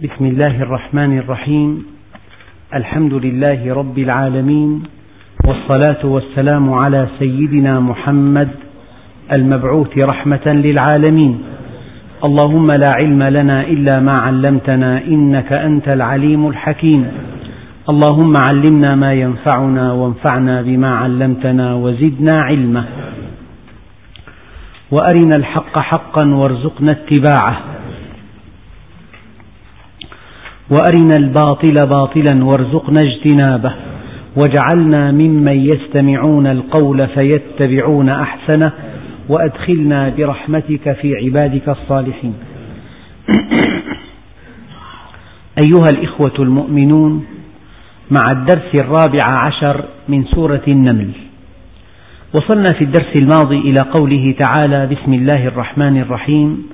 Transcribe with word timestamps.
بسم 0.00 0.24
الله 0.26 0.62
الرحمن 0.62 1.18
الرحيم. 1.18 1.86
الحمد 2.74 3.14
لله 3.14 3.74
رب 3.74 3.98
العالمين 3.98 4.82
والصلاة 5.46 6.02
والسلام 6.04 6.72
على 6.72 7.08
سيدنا 7.18 7.80
محمد 7.80 8.48
المبعوث 9.36 9.92
رحمة 10.12 10.46
للعالمين. 10.46 11.38
اللهم 12.24 12.66
لا 12.66 12.90
علم 13.02 13.22
لنا 13.22 13.60
إلا 13.62 14.00
ما 14.00 14.14
علمتنا 14.18 15.04
إنك 15.04 15.58
أنت 15.58 15.88
العليم 15.88 16.48
الحكيم. 16.48 17.08
اللهم 17.90 18.32
علمنا 18.48 18.96
ما 18.96 19.12
ينفعنا 19.12 19.92
وانفعنا 19.92 20.62
بما 20.62 20.90
علمتنا 20.96 21.74
وزدنا 21.74 22.40
علما. 22.40 22.84
وأرنا 24.90 25.36
الحق 25.36 25.74
حقا 25.80 26.24
وارزقنا 26.34 26.90
اتباعه. 26.90 27.79
وأرنا 30.70 31.16
الباطل 31.16 31.74
باطلا 31.74 32.44
وارزقنا 32.44 33.00
اجتنابه. 33.00 33.72
واجعلنا 34.36 35.12
ممن 35.12 35.56
يستمعون 35.56 36.46
القول 36.46 37.08
فيتبعون 37.08 38.08
أحسنه 38.08 38.72
وأدخلنا 39.28 40.08
برحمتك 40.08 40.92
في 40.92 41.16
عبادك 41.16 41.68
الصالحين. 41.68 42.34
أيها 45.64 45.86
الإخوة 45.92 46.34
المؤمنون 46.38 47.24
مع 48.10 48.24
الدرس 48.32 48.80
الرابع 48.80 49.24
عشر 49.42 49.84
من 50.08 50.24
سورة 50.24 50.62
النمل 50.68 51.10
وصلنا 52.34 52.68
في 52.78 52.84
الدرس 52.84 53.12
الماضي 53.22 53.58
إلى 53.58 53.78
قوله 53.94 54.34
تعالى 54.40 54.86
بسم 54.86 55.14
الله 55.14 55.46
الرحمن 55.46 56.00
الرحيم. 56.00 56.66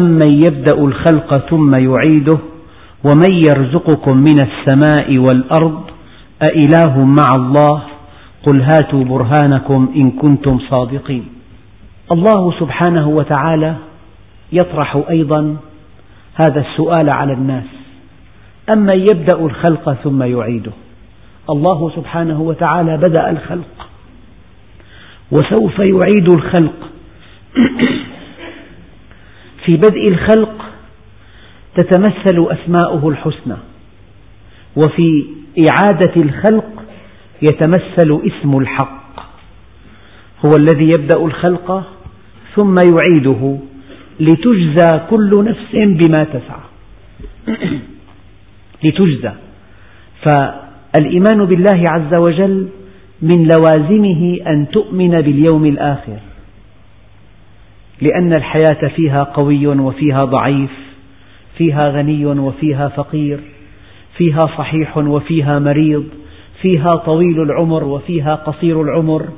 أمن 0.00 0.30
يبدأ 0.46 0.78
الخلق 0.78 1.48
ثم 1.50 1.74
يعيده 1.82 2.38
ومن 3.04 3.34
يرزقكم 3.34 4.16
من 4.16 4.40
السماء 4.40 5.18
والأرض 5.18 5.82
أإله 6.50 7.04
مع 7.04 7.28
الله 7.36 7.82
قل 8.46 8.62
هاتوا 8.62 9.04
برهانكم 9.04 9.92
إن 9.96 10.10
كنتم 10.10 10.58
صادقين 10.70 11.28
الله 12.12 12.52
سبحانه 12.60 13.08
وتعالى 13.08 13.76
يطرح 14.52 15.02
أيضا 15.10 15.56
هذا 16.34 16.60
السؤال 16.60 17.10
على 17.10 17.32
الناس 17.32 17.64
أمن 18.76 18.98
يبدأ 18.98 19.38
الخلق 19.38 19.92
ثم 19.92 20.22
يعيده 20.22 20.72
الله 21.50 21.92
سبحانه 21.96 22.40
وتعالى 22.40 22.96
بدأ 22.96 23.30
الخلق 23.30 23.88
وسوف 25.30 25.78
يعيد 25.78 26.28
الخلق 26.28 26.90
في 29.64 29.76
بدء 29.76 30.04
الخلق 30.10 30.69
تتمثل 31.76 32.46
أسماؤه 32.50 33.08
الحسنى 33.08 33.56
وفي 34.76 35.24
إعادة 35.58 36.22
الخلق 36.22 36.84
يتمثل 37.42 38.20
اسم 38.26 38.58
الحق. 38.58 39.20
هو 40.46 40.50
الذي 40.60 40.88
يبدأ 40.90 41.20
الخلق 41.24 41.84
ثم 42.54 42.78
يعيده 42.78 43.58
لتجزى 44.20 44.88
كل 45.10 45.44
نفس 45.44 45.72
بما 45.72 46.24
تسعى. 46.24 46.60
لتجزى. 48.84 49.32
فالإيمان 50.26 51.44
بالله 51.44 51.84
عز 51.88 52.14
وجل 52.14 52.68
من 53.22 53.48
لوازمه 53.48 54.38
أن 54.46 54.66
تؤمن 54.72 55.10
باليوم 55.10 55.64
الآخر 55.64 56.18
لأن 58.00 58.32
الحياة 58.38 58.88
فيها 58.96 59.24
قوي 59.34 59.66
وفيها 59.66 60.18
ضعيف. 60.18 60.89
فيها 61.60 61.84
غني 61.84 62.26
وفيها 62.26 62.88
فقير 62.88 63.40
فيها 64.16 64.40
صحيح 64.58 64.96
وفيها 64.98 65.58
مريض 65.58 66.04
فيها 66.62 66.90
طويل 66.90 67.42
العمر 67.42 67.84
وفيها 67.84 68.34
قصير 68.34 68.82
العمر 68.82 69.28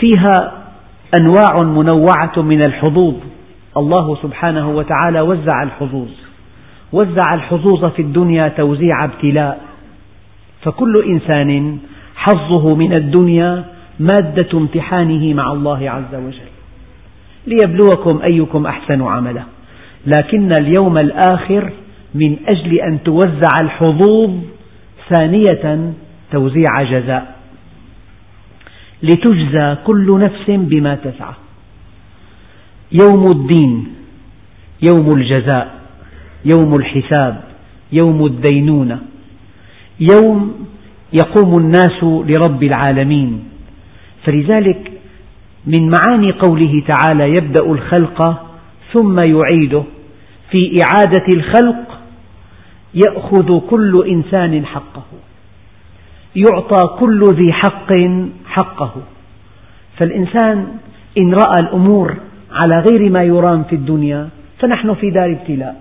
فيها 0.00 0.64
أنواع 1.20 1.62
منوعة 1.64 2.32
من 2.36 2.60
الحظوظ. 2.66 3.14
الله 3.76 4.16
سبحانه 4.22 4.70
وتعالى 4.70 5.20
وزع 5.20 5.62
الحظوظ 5.62 6.08
وزع 6.92 7.34
الحظوظ 7.34 7.84
في 7.84 8.02
الدنيا 8.02 8.48
توزيع 8.48 9.04
ابتلاء. 9.04 9.60
فكل 10.62 11.04
إنسان 11.08 11.78
حظه 12.16 12.74
من 12.74 12.92
الدنيا 12.92 13.64
مادة 14.00 14.58
امتحانه 14.58 15.34
مع 15.34 15.52
الله 15.52 15.90
عز 15.90 16.14
وجل. 16.14 16.50
ليبلوكم 17.46 18.22
أيكم 18.22 18.66
أحسن 18.66 19.02
عملا. 19.02 19.42
لكن 20.06 20.52
اليوم 20.60 20.98
الآخر 20.98 21.72
من 22.14 22.36
أجل 22.46 22.80
أن 22.80 23.02
توزع 23.02 23.52
الحظوظ 23.62 24.30
ثانية 25.10 25.92
توزيع 26.32 26.82
جزاء. 26.90 27.36
لتجزى 29.02 29.76
كل 29.86 30.20
نفس 30.20 30.44
بما 30.48 30.94
تسعى. 30.94 31.34
يوم 32.92 33.26
الدين 33.26 33.86
يوم 34.90 35.16
الجزاء 35.16 35.74
يوم 36.52 36.72
الحساب 36.74 37.44
يوم 38.00 38.26
الدينونة. 38.26 38.98
يوم 40.00 40.66
يقوم 41.12 41.58
الناس 41.58 42.02
لرب 42.02 42.62
العالمين. 42.62 43.44
فلذلك 44.26 44.92
من 45.66 45.90
معاني 45.90 46.32
قوله 46.32 46.82
تعالى 46.88 47.36
يبدأ 47.36 47.64
الخلق 47.66 48.46
ثم 48.92 49.22
يعيده. 49.28 49.84
في 50.50 50.78
إعادة 50.86 51.26
الخلق 51.34 52.00
يأخذ 52.94 53.60
كل 53.60 54.04
إنسان 54.08 54.66
حقه 54.66 55.04
يعطى 56.36 56.96
كل 56.98 57.22
ذي 57.32 57.52
حق 57.52 57.92
حقه. 58.46 58.92
فالإنسان 59.96 60.66
إن 61.18 61.34
رأى 61.34 61.60
الأمور 61.60 62.16
على 62.52 62.84
غير 62.90 63.10
ما 63.10 63.22
يرام 63.22 63.64
في 63.64 63.76
الدنيا 63.76 64.28
فنحن 64.58 64.94
في 64.94 65.10
دار 65.10 65.32
ابتلاء 65.32 65.80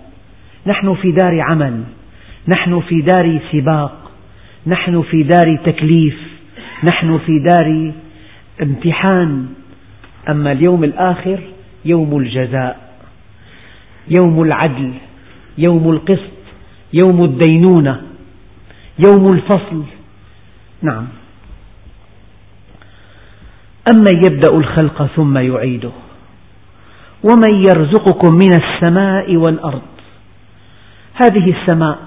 نحن 0.68 0.94
في 0.94 1.12
دار 1.12 1.42
عمل 1.42 1.84
نحن 2.56 2.80
في 2.80 3.02
دار 3.02 3.40
سباق 3.52 4.12
نحن 4.68 5.02
في 5.02 5.24
دار 5.24 5.60
تكليف 5.66 6.16
نحن 6.84 7.18
في 7.18 7.40
دار 7.40 7.92
امتحان. 8.62 9.46
أما 10.30 10.52
اليوم 10.52 10.84
الآخر 10.84 11.40
يوم 11.86 12.18
الجزاء. 12.18 12.83
يوم 14.20 14.42
العدل 14.42 14.94
يوم 15.58 15.90
القسط 15.90 16.34
يوم 16.94 17.24
الدينونة 17.24 18.02
يوم 19.06 19.34
الفصل. 19.34 19.84
نعم. 20.82 21.08
أما 23.96 24.10
يبدأ 24.26 24.54
الخلق 24.54 25.06
ثم 25.16 25.38
يعيده. 25.38 25.92
ومن 27.24 27.64
يرزقكم 27.70 28.34
من 28.34 28.54
السماء 28.54 29.36
والأرض. 29.36 29.82
هذه 31.24 31.56
السماء 31.56 31.98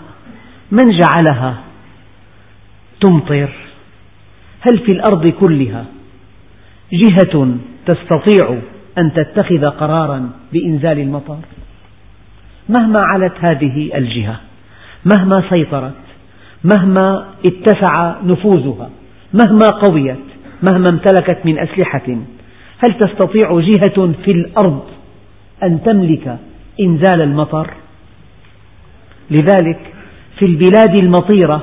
من 0.71 0.85
جعلها 0.85 1.57
تمطر؟ 3.01 3.51
هل 4.61 4.79
في 4.79 4.93
الأرض 4.93 5.31
كلها؟ 5.31 5.85
جهة 6.93 7.57
تستطيع 7.87 8.59
أن 8.99 9.13
تتخذ 9.13 9.67
قرارا 9.67 10.31
بإنزال 10.53 10.99
المطر؟ 10.99 11.39
مهما 12.69 13.01
علت 13.01 13.33
هذه 13.41 13.91
الجهة 13.95 14.41
مهما 15.05 15.45
سيطرت 15.51 15.93
مهما 16.65 17.27
اتسع 17.47 18.17
نفوذها 18.25 18.91
مهما 19.35 19.69
قويت 19.69 20.27
مهما 20.71 20.89
امتلكت 20.89 21.39
من 21.45 21.59
أسلحة 21.59 22.07
هل 22.87 22.95
تستطيع 23.01 23.61
جهة 23.61 24.13
في 24.25 24.31
الأرض 24.31 24.85
أن 25.63 25.83
تملك 25.83 26.39
إنزال 26.81 27.21
المطر؟ 27.23 27.71
لذلك 29.31 29.81
في 30.39 30.47
البلاد 30.49 31.01
المطيرة 31.03 31.63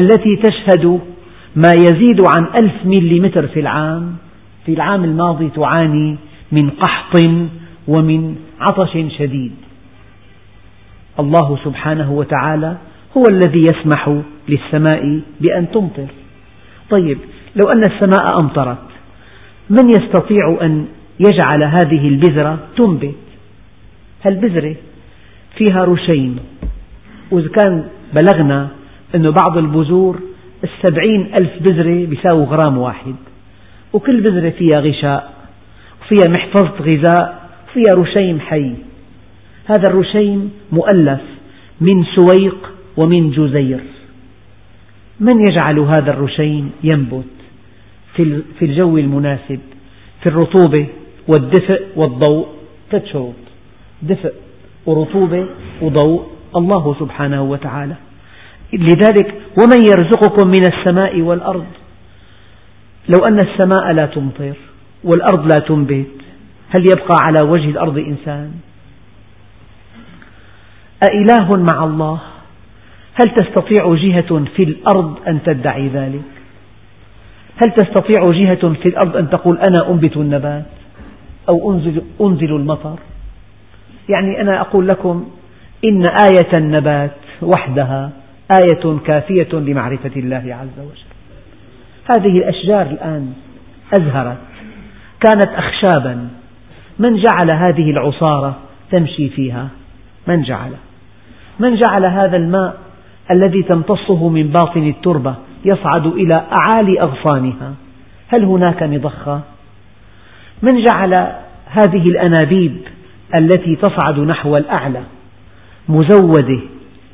التي 0.00 0.36
تشهد 0.36 1.00
ما 1.56 1.72
يزيد 1.72 2.20
عن 2.20 2.64
ألف 2.64 2.72
مليمتر 2.84 3.46
في 3.46 3.60
العام 3.60 4.16
في 4.66 4.72
العام 4.72 5.04
الماضي 5.04 5.50
تعاني 5.56 6.16
من 6.52 6.70
قحط 6.70 7.24
ومن 7.88 8.36
عطش 8.60 8.92
شديد. 9.18 9.52
الله 11.18 11.58
سبحانه 11.64 12.12
وتعالى 12.12 12.76
هو 13.16 13.22
الذي 13.30 13.60
يسمح 13.60 14.20
للسماء 14.48 15.20
بأن 15.40 15.70
تمطر. 15.70 16.06
طيب 16.90 17.18
لو 17.56 17.70
أن 17.72 17.82
السماء 17.82 18.26
أمطرت 18.42 18.78
من 19.70 19.90
يستطيع 19.90 20.58
أن 20.62 20.86
يجعل 21.20 21.64
هذه 21.80 22.08
البذرة 22.08 22.58
تنبت؟ 22.76 23.14
هالبذرة 24.24 24.76
فيها 25.56 25.84
رشين 25.84 26.38
وإذا 27.30 27.48
كان 27.48 27.84
بلغنا 28.20 28.68
أن 29.14 29.30
بعض 29.30 29.58
البذور 29.58 30.20
السبعين 30.64 31.32
ألف 31.40 31.50
بذرة 31.60 32.06
بيساوي 32.06 32.44
غرام 32.44 32.78
واحد 32.78 33.14
وكل 33.92 34.20
بذرة 34.20 34.50
فيها 34.50 34.80
غشاء 34.80 35.32
وفيها 36.02 36.32
محفظة 36.38 36.84
غذاء 36.84 37.48
وفيها 37.68 37.94
رشيم 37.96 38.40
حي. 38.40 38.74
هذا 39.70 39.88
الرشيم 39.88 40.50
مؤلف 40.72 41.20
من 41.80 42.04
سويق 42.04 42.70
ومن 42.96 43.30
جزير. 43.30 43.80
من 45.20 45.34
يجعل 45.40 45.78
هذا 45.78 46.10
الرشين 46.10 46.70
ينبت 46.92 47.24
في 48.58 48.62
الجو 48.62 48.98
المناسب 48.98 49.60
في 50.22 50.28
الرطوبة 50.28 50.86
والدفء 51.28 51.82
والضوء؟ 51.96 52.46
ثلاث 52.90 53.04
شروط. 53.06 53.34
دفء 54.02 54.32
ورطوبة 54.86 55.46
وضوء 55.82 56.26
الله 56.56 56.96
سبحانه 57.00 57.42
وتعالى. 57.42 57.94
لذلك 58.72 59.34
ومن 59.58 59.80
يرزقكم 59.86 60.46
من 60.46 60.62
السماء 60.72 61.20
والأرض؟ 61.20 61.66
لو 63.08 63.26
أن 63.26 63.40
السماء 63.40 63.92
لا 63.92 64.06
تمطر 64.06 64.54
والأرض 65.04 65.52
لا 65.52 65.58
تنبت 65.68 66.06
هل 66.68 66.84
يبقى 66.92 67.16
على 67.26 67.50
وجه 67.50 67.70
الأرض 67.70 67.98
إنسان؟ 67.98 68.50
أإله 71.02 71.56
مع 71.72 71.84
الله؟ 71.84 72.20
هل 73.14 73.34
تستطيع 73.34 73.94
جهة 73.94 74.44
في 74.56 74.62
الأرض 74.62 75.18
أن 75.28 75.42
تدعي 75.42 75.88
ذلك؟ 75.88 76.22
هل 77.62 77.70
تستطيع 77.70 78.30
جهة 78.30 78.72
في 78.72 78.88
الأرض 78.88 79.16
أن 79.16 79.30
تقول 79.30 79.58
أنا 79.68 79.90
أنبت 79.90 80.16
النبات 80.16 80.64
أو 81.48 81.72
أنزل, 81.72 82.02
أنزل 82.20 82.56
المطر؟ 82.56 82.98
يعني 84.08 84.40
أنا 84.40 84.60
أقول 84.60 84.88
لكم 84.88 85.30
إن 85.84 86.06
آية 86.06 86.50
النبات 86.58 87.16
وحدها 87.42 88.10
آية 88.60 88.98
كافية 89.06 89.48
لمعرفة 89.52 90.10
الله 90.16 90.56
عز 90.60 90.84
وجل. 90.86 91.10
هذه 92.10 92.38
الأشجار 92.38 92.82
الآن 92.82 93.32
أزهرت 93.98 94.38
كانت 95.20 95.48
أخشابا. 95.54 96.28
من 96.98 97.16
جعل 97.16 97.50
هذه 97.50 97.90
العصارة 97.90 98.56
تمشي 98.90 99.28
فيها؟ 99.28 99.68
من 100.26 100.42
جعل 100.42 100.70
من 101.60 101.76
جعل 101.76 102.04
هذا 102.04 102.36
الماء 102.36 102.78
الذي 103.30 103.62
تمتصه 103.62 104.28
من 104.28 104.48
باطن 104.48 104.88
التربة 104.88 105.34
يصعد 105.64 106.06
إلى 106.06 106.34
أعالي 106.62 107.00
أغصانها؟ 107.00 107.74
هل 108.28 108.44
هناك 108.44 108.82
مضخة؟ 108.82 109.40
من 110.62 110.84
جعل 110.84 111.14
هذه 111.66 112.02
الأنابيب 112.06 112.76
التي 113.38 113.76
تصعد 113.76 114.18
نحو 114.18 114.56
الأعلى 114.56 115.02
مزودة 115.88 116.60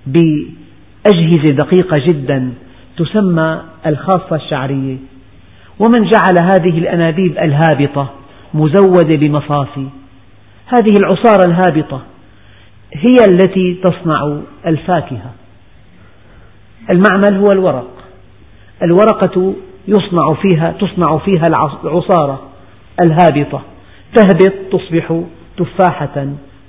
بأجهزة 0.07 1.51
دقيقة 1.51 2.07
جدا 2.07 2.53
تسمى 2.97 3.61
الخاصة 3.87 4.37
الشعرية؟ 4.37 4.97
ومن 5.79 6.09
جعل 6.09 6.39
هذه 6.43 6.79
الأنابيب 6.79 7.39
الهابطة 7.39 8.11
مزودة 8.55 9.17
بمصافي 9.17 9.89
هذه 10.67 10.97
العصارة 10.97 11.47
الهابطة 11.47 12.03
هي 12.97 13.17
التي 13.29 13.75
تصنع 13.85 14.39
الفاكهة. 14.67 15.31
المعمل 16.91 17.37
هو 17.37 17.53
الورق. 17.53 17.91
الورقة 18.83 19.55
يصنع 19.89 20.29
فيها 20.29 20.73
تصنع 20.81 21.19
فيها 21.19 21.45
العصارة 21.85 22.43
الهابطة. 23.07 23.63
تهبط 24.15 24.53
تصبح 24.73 25.23
تفاحة 25.57 26.27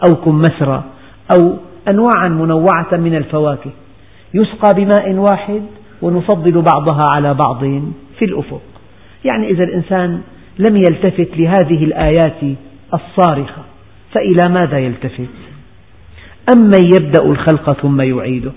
أو 0.07 0.15
كمثرى 0.15 0.83
أو 1.31 1.57
أنواعا 1.87 2.27
منوعة 2.27 2.89
من 2.91 3.15
الفواكه. 3.15 3.71
يسقى 4.33 4.73
بماء 4.73 5.13
واحد 5.13 5.61
ونفضل 6.01 6.61
بعضها 6.61 7.05
على 7.15 7.33
بعض 7.33 7.59
في 8.19 8.25
الأفق. 8.25 8.61
يعني 9.25 9.49
إذا 9.49 9.63
الإنسان 9.63 10.21
لم 10.59 10.75
يلتفت 10.75 11.37
لهذه 11.37 11.83
الآيات 11.83 12.57
الصارخة 12.93 13.61
فإلى 14.13 14.49
ماذا 14.49 14.79
يلتفت؟ 14.79 15.46
أمن 16.53 16.85
يبدأ 16.93 17.23
الخلق 17.23 17.81
ثم 17.81 18.01
يعيده؟ 18.01 18.51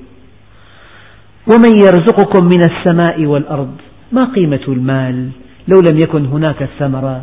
ومن 1.47 1.71
يرزقكم 1.83 2.45
من 2.45 2.61
السماء 2.63 3.27
والأرض 3.27 3.77
ما 4.13 4.25
قيمة 4.25 4.61
المال 4.69 5.31
لو 5.69 5.81
لم 5.91 5.99
يكن 5.99 6.27
هناك 6.27 6.63
الثمرات؟ 6.63 7.23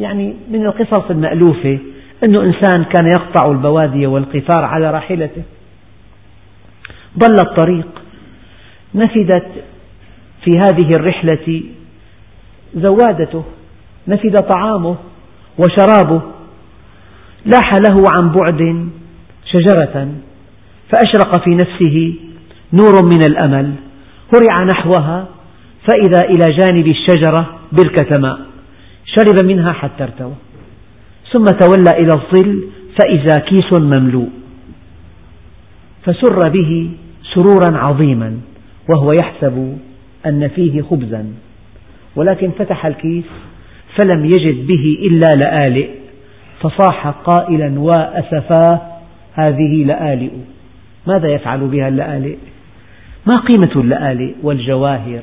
يعني 0.00 0.34
من 0.50 0.66
القصص 0.66 1.10
المألوفة 1.10 1.78
أن 2.24 2.36
إنسان 2.36 2.84
كان 2.84 3.06
يقطع 3.06 3.52
البوادي 3.52 4.06
والقفار 4.06 4.64
على 4.64 4.90
راحلته. 4.90 5.42
ضل 7.18 7.36
الطريق. 7.48 7.86
نفدت 8.94 9.46
في 10.44 10.50
هذه 10.66 10.90
الرحلة 10.96 11.62
زوادته 12.74 13.44
نفد 14.08 14.36
طعامه 14.36 14.96
وشرابه. 15.58 16.22
لاح 17.44 17.72
له 17.88 18.04
عن 18.18 18.32
بعد 18.32 18.88
شجرة 19.54 20.08
فأشرق 20.90 21.44
في 21.44 21.50
نفسه 21.54 22.14
نور 22.72 23.06
من 23.06 23.22
الأمل 23.28 23.72
هرع 24.34 24.64
نحوها 24.64 25.28
فإذا 25.88 26.20
إلى 26.24 26.56
جانب 26.58 26.86
الشجرة 26.86 27.58
بركة 27.72 28.20
ماء 28.20 28.38
شرب 29.04 29.44
منها 29.44 29.72
حتى 29.72 30.04
ارتوى 30.04 30.34
ثم 31.32 31.44
تولى 31.44 31.90
إلى 31.90 32.10
الظل 32.14 32.64
فإذا 32.98 33.34
كيس 33.34 33.78
مملوء 33.78 34.28
فسر 36.04 36.48
به 36.48 36.90
سرورا 37.34 37.78
عظيما 37.78 38.38
وهو 38.88 39.12
يحسب 39.12 39.78
أن 40.26 40.48
فيه 40.48 40.82
خبزا 40.82 41.26
ولكن 42.16 42.50
فتح 42.58 42.86
الكيس 42.86 43.24
فلم 43.98 44.24
يجد 44.24 44.66
به 44.66 44.98
إلا 45.02 45.28
لآلئ 45.42 45.88
فصاح 46.60 47.08
قائلا 47.08 47.80
وأسفاه 47.80 48.93
هذه 49.34 49.84
لآلئ. 49.84 50.30
ماذا 51.06 51.28
يفعل 51.28 51.60
بها 51.60 51.88
اللآلئ؟ 51.88 52.36
ما 53.26 53.36
قيمة 53.36 53.70
اللآلئ 53.76 54.32
والجواهر 54.42 55.22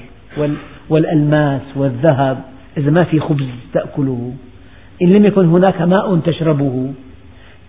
والألماس 0.89 1.61
والذهب؟ 1.75 2.41
إذا 2.77 2.91
ما 2.91 3.03
في 3.03 3.19
خبز 3.19 3.47
تأكله. 3.73 4.33
إن 5.01 5.07
لم 5.07 5.25
يكن 5.25 5.45
هناك 5.45 5.81
ماء 5.81 6.15
تشربه. 6.15 6.93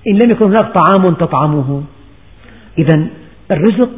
إن 0.08 0.18
لم 0.18 0.30
يكن 0.30 0.44
هناك 0.44 0.74
طعام 0.74 1.14
تطعمه. 1.14 1.82
إذا 2.78 3.06
الرزق 3.50 3.90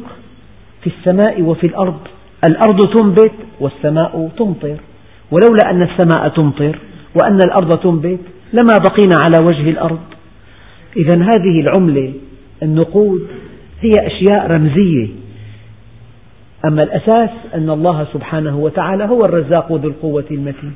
في 0.81 0.87
السماء 0.87 1.41
وفي 1.41 1.67
الأرض. 1.67 1.99
الأرض 2.47 2.87
تنبت 2.93 3.31
والسماء 3.59 4.29
تمطر. 4.37 4.77
ولولا 5.31 5.71
أن 5.71 5.81
السماء 5.81 6.27
تمطر 6.27 6.79
وأن 7.21 7.39
الأرض 7.45 7.79
تنبت 7.79 8.19
لما 8.53 8.77
بقينا 8.77 9.15
على 9.25 9.45
وجه 9.45 9.69
الأرض. 9.69 9.99
إذا 10.97 11.21
هذه 11.21 11.61
العملة 11.61 12.13
النقود 12.65 13.27
هي 13.81 13.91
أشياء 14.01 14.47
رمزية. 14.51 15.07
أما 16.65 16.83
الأساس 16.83 17.29
أن 17.55 17.69
الله 17.69 18.07
سبحانه 18.13 18.57
وتعالى 18.57 19.03
هو 19.03 19.25
الرزاق 19.25 19.71
ذو 19.71 19.89
القوة 19.89 20.25
المتين. 20.31 20.73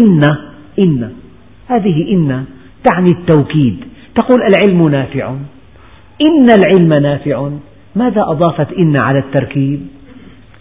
إن 0.00 0.24
إن. 0.78 1.12
هذه 1.68 2.12
إن 2.12 2.44
تعني 2.84 3.10
التوكيد. 3.10 3.84
تقول 4.14 4.40
العلم 4.42 4.82
نافع. 4.90 5.34
إن 6.28 6.46
العلم 6.50 7.02
نافع. 7.02 7.50
ماذا 7.96 8.22
أضافت 8.22 8.72
إن 8.72 8.96
على 9.06 9.18
التركيب؟ 9.18 9.86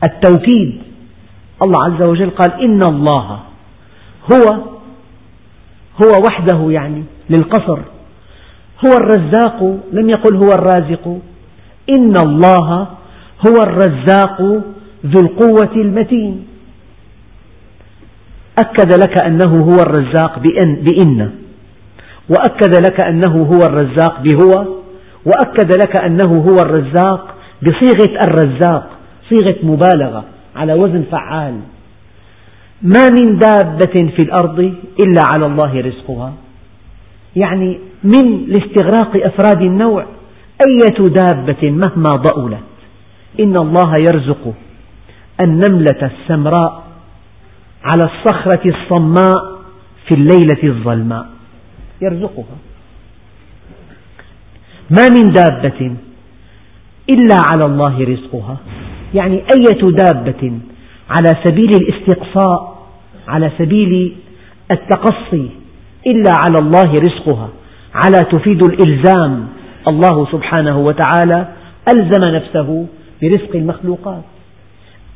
التوكيد. 0.04 0.78
الله 1.62 1.78
عز 1.86 2.10
وجل 2.10 2.30
قال 2.30 2.62
إن 2.62 2.84
الله 2.84 3.40
هو 4.34 4.64
هو 6.04 6.22
وحده 6.28 6.72
يعني 6.72 7.04
للقصر. 7.30 7.80
هو 8.86 8.92
الرزاق 8.98 9.78
لم 9.92 10.10
يقل 10.10 10.36
هو 10.36 10.52
الرازق. 10.54 11.20
إن 11.90 12.16
الله 12.16 12.88
هو 13.48 13.58
الرزاق 13.64 14.42
ذو 15.06 15.20
القوة 15.22 15.76
المتين. 15.76 16.48
أكد 18.60 18.94
لك 18.94 19.24
أنه 19.26 19.60
هو 19.60 19.78
الرزاق 19.82 20.40
بإن, 20.40 20.76
بإن. 20.76 21.32
وأكد 22.30 22.76
لك 22.76 23.04
أنه 23.04 23.44
هو 23.44 23.60
الرزاق 23.70 24.22
بهو. 24.22 24.66
وأكد 25.26 25.76
لك 25.76 25.96
أنه 25.96 26.32
هو 26.48 26.56
الرزاق 26.56 27.36
بصيغة 27.62 28.20
الرزاق 28.28 28.90
صيغة 29.30 29.56
مبالغة 29.64 30.24
على 30.56 30.74
وزن 30.74 31.04
فعال. 31.12 31.60
ما 32.82 33.10
من 33.10 33.38
دابة 33.38 34.12
في 34.16 34.20
الأرض 34.24 34.60
إلا 35.00 35.22
على 35.30 35.46
الله 35.46 35.82
رزقها. 35.82 36.34
يعني 37.36 37.80
من 38.04 38.46
لاستغراق 38.48 39.26
أفراد 39.26 39.62
النوع 39.62 40.06
أية 40.68 41.04
دابة 41.08 41.72
مهما 41.72 42.10
ضؤلت 42.10 42.64
إن 43.40 43.58
الله 43.58 43.96
يرزق 44.08 44.54
النملة 45.42 46.12
السمراء 46.12 46.84
على 47.84 48.04
الصخرة 48.04 48.62
الصماء 48.66 49.54
في 50.08 50.16
الليلة 50.16 50.64
الظلماء. 50.64 51.30
يرزقها. 52.02 52.58
ما 54.90 55.10
من 55.10 55.32
دابة 55.32 55.96
إلا 57.10 57.36
على 57.52 57.66
الله 57.68 58.04
رزقها. 58.04 58.58
يعني 59.14 59.36
أية 59.36 59.82
دابة 59.82 60.60
على 61.10 61.38
سبيل 61.44 61.70
الاستقصاء 61.70 62.88
على 63.28 63.52
سبيل 63.58 64.16
التقصي 64.72 65.50
إلا 66.08 66.32
على 66.46 66.58
الله 66.60 66.92
رزقها 66.92 67.50
على 68.06 68.24
تفيد 68.32 68.64
الإلزام. 68.64 69.48
الله 69.92 70.28
سبحانه 70.32 70.78
وتعالى 70.80 71.48
ألزم 71.94 72.36
نفسه 72.36 72.86
برزق 73.22 73.56
المخلوقات. 73.56 74.24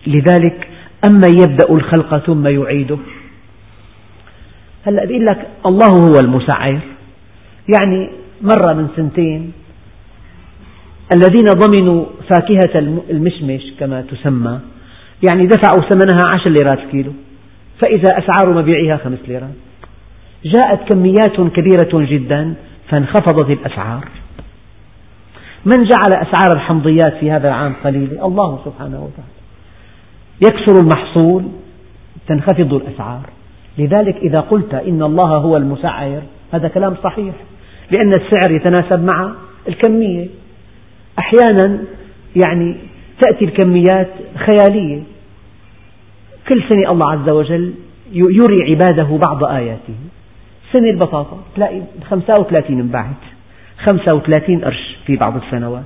لذلك 0.07 0.67
أما 1.07 1.27
يبدأ 1.27 1.65
الخلق 1.73 2.17
ثم 2.25 2.47
يعيده. 2.47 2.97
هلأ 4.85 5.05
بيقول 5.05 5.25
لك 5.25 5.47
الله 5.65 5.87
هو 5.87 6.15
المسعر. 6.25 6.79
يعني 7.75 8.09
مرة 8.41 8.73
من 8.73 8.87
سنتين 8.95 9.51
الذين 11.15 11.45
ضمنوا 11.45 12.05
فاكهة 12.29 12.79
المشمش 13.09 13.73
كما 13.79 14.01
تسمى. 14.01 14.59
يعني 15.31 15.47
دفعوا 15.47 15.89
ثمنها 15.89 16.23
عشر 16.33 16.49
ليرات 16.49 16.79
الكيلو 16.79 17.11
فإذا 17.79 18.09
أسعار 18.17 18.53
مبيعها 18.53 18.97
خمس 18.97 19.19
ليرات. 19.27 19.66
جاءت 20.45 20.93
كميات 20.93 21.41
كبيرة 21.55 22.05
جدا 22.05 22.53
فانخفضت 22.89 23.49
الأسعار. 23.49 24.07
من 25.65 25.83
جعل 25.83 26.13
أسعار 26.13 26.53
الحمضيات 26.53 27.13
في 27.19 27.31
هذا 27.31 27.47
العام 27.47 27.75
قليلة؟ 27.83 28.25
الله 28.25 28.59
سبحانه 28.65 29.03
وتعالى. 29.03 29.37
يكثر 30.45 30.81
المحصول 30.81 31.43
تنخفض 32.27 32.73
الأسعار. 32.73 33.29
لذلك 33.77 34.15
إذا 34.15 34.39
قلت 34.39 34.73
إن 34.73 35.03
الله 35.03 35.37
هو 35.37 35.57
المسعر 35.57 36.21
هذا 36.53 36.67
كلام 36.67 36.95
صحيح. 37.03 37.33
لأن 37.91 38.09
السعر 38.09 38.51
يتناسب 38.51 39.03
مع 39.03 39.31
الكمية. 39.67 40.27
أحيانا 41.19 41.79
يعني 42.35 42.77
تأتي 43.21 43.45
الكميات 43.45 44.09
خيالية. 44.35 45.01
كل 46.49 46.63
سنة 46.69 46.91
الله 46.91 47.11
عز 47.11 47.29
وجل 47.29 47.73
يري 48.11 48.71
عباده 48.71 49.19
بعض 49.27 49.43
آياته. 49.43 49.93
سنة 50.73 50.89
البطاطا 50.89 51.39
تلاقي 51.55 51.81
35 52.09 52.79
انباعت 52.79 53.21
35 53.77 54.65
قرش 54.65 54.97
في 55.05 55.15
بعض 55.15 55.35
السنوات. 55.35 55.83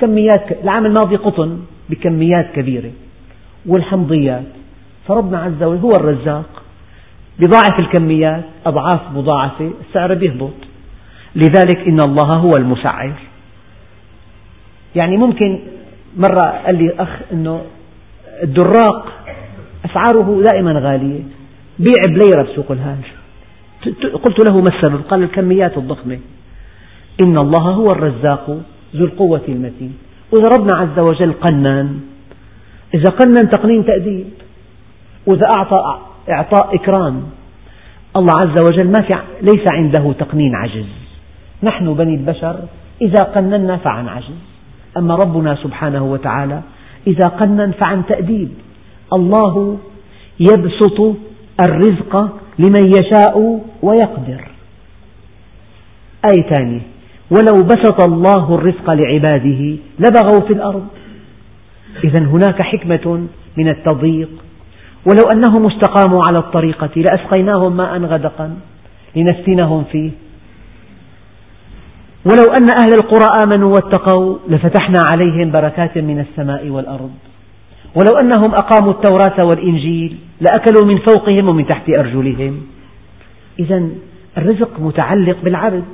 كميات 0.00 0.52
العام 0.64 0.86
الماضي 0.86 1.16
قطن 1.16 1.60
بكميات 1.90 2.52
كبيرة. 2.54 2.90
والحمضيات 3.66 4.44
فربنا 5.08 5.38
عز 5.38 5.62
وجل 5.62 5.80
هو 5.80 5.90
الرزاق. 5.90 6.62
بضاعف 7.38 7.78
الكميات 7.78 8.44
أضعاف 8.66 9.00
مضاعفة 9.14 9.70
السعر 9.88 10.14
بيهبط. 10.14 10.54
لذلك 11.34 11.88
إن 11.88 11.98
الله 12.06 12.34
هو 12.34 12.50
المسعر. 12.56 13.12
يعني 14.96 15.16
ممكن 15.16 15.58
مرة 16.16 16.62
قال 16.66 16.74
لي 16.74 16.94
أخ 16.98 17.08
أنه 17.32 17.62
الدراق 18.42 19.12
أسعاره 19.84 20.42
دائما 20.52 20.72
غالية 20.72 21.20
بيع 21.78 22.02
بليرة 22.08 22.42
بسوق 22.42 22.70
الهاج. 22.70 23.19
قلت 24.24 24.44
له 24.44 24.60
ما 24.60 24.68
السبب؟ 24.68 25.00
قال 25.10 25.22
الكميات 25.22 25.78
الضخمة. 25.78 26.18
إن 27.24 27.36
الله 27.36 27.62
هو 27.62 27.86
الرزاق 27.86 28.60
ذو 28.96 29.04
القوة 29.04 29.42
المتين. 29.48 29.94
وإذا 30.32 30.46
ربنا 30.56 30.76
عز 30.78 30.98
وجل 30.98 31.32
قنن 31.32 32.00
إذا 32.94 33.10
قنن 33.20 33.50
تقنين 33.50 33.84
تأديب. 33.84 34.26
وإذا 35.26 35.46
أعطى 35.58 35.98
إعطاء 36.30 36.74
إكرام 36.74 37.22
الله 38.16 38.34
عز 38.46 38.60
وجل 38.60 38.90
ما 38.90 39.02
في 39.02 39.14
ليس 39.42 39.64
عنده 39.72 40.12
تقنين 40.12 40.54
عجز. 40.54 40.86
نحن 41.62 41.94
بني 41.94 42.14
البشر 42.14 42.56
إذا 43.02 43.22
قننا 43.34 43.76
فعن 43.76 44.08
عجز. 44.08 44.40
أما 44.96 45.14
ربنا 45.14 45.54
سبحانه 45.54 46.04
وتعالى 46.04 46.62
إذا 47.06 47.28
قنن 47.28 47.72
فعن 47.72 48.06
تأديب. 48.06 48.50
الله 49.12 49.78
يبسط 50.40 51.16
الرزق 51.68 52.40
لمن 52.60 52.84
يشاء 52.98 53.60
ويقدر. 53.82 54.42
آية 56.24 56.42
ثانية 56.54 56.80
ولو 57.30 57.64
بسط 57.64 58.08
الله 58.08 58.54
الرزق 58.54 58.90
لعباده 58.90 59.76
لبغوا 59.98 60.46
في 60.46 60.52
الأرض. 60.52 60.86
إذا 62.04 62.24
هناك 62.24 62.62
حكمة 62.62 63.26
من 63.56 63.68
التضييق. 63.68 64.30
ولو 65.06 65.22
أنهم 65.34 65.66
استقاموا 65.66 66.20
على 66.28 66.38
الطريقة 66.38 66.90
لأسقيناهم 66.96 67.76
ماء 67.76 67.98
غدقا 67.98 68.56
لنفتنهم 69.16 69.84
فيه. 69.92 70.10
ولو 72.24 72.44
أن 72.58 72.66
أهل 72.78 72.92
القرى 73.02 73.42
آمنوا 73.42 73.72
واتقوا 73.74 74.38
لفتحنا 74.48 74.98
عليهم 75.12 75.50
بركات 75.50 75.98
من 75.98 76.20
السماء 76.20 76.68
والأرض. 76.68 77.10
ولو 77.94 78.18
أنهم 78.20 78.54
أقاموا 78.54 78.92
التوراة 78.92 79.44
والإنجيل 79.44 80.16
لأكلوا 80.40 80.86
من 80.86 80.98
فوقهم 80.98 81.46
ومن 81.50 81.66
تحت 81.66 81.88
أرجلهم. 82.04 82.60
إذا 83.60 83.88
الرزق 84.38 84.80
متعلق 84.80 85.36
بالعبد 85.44 85.84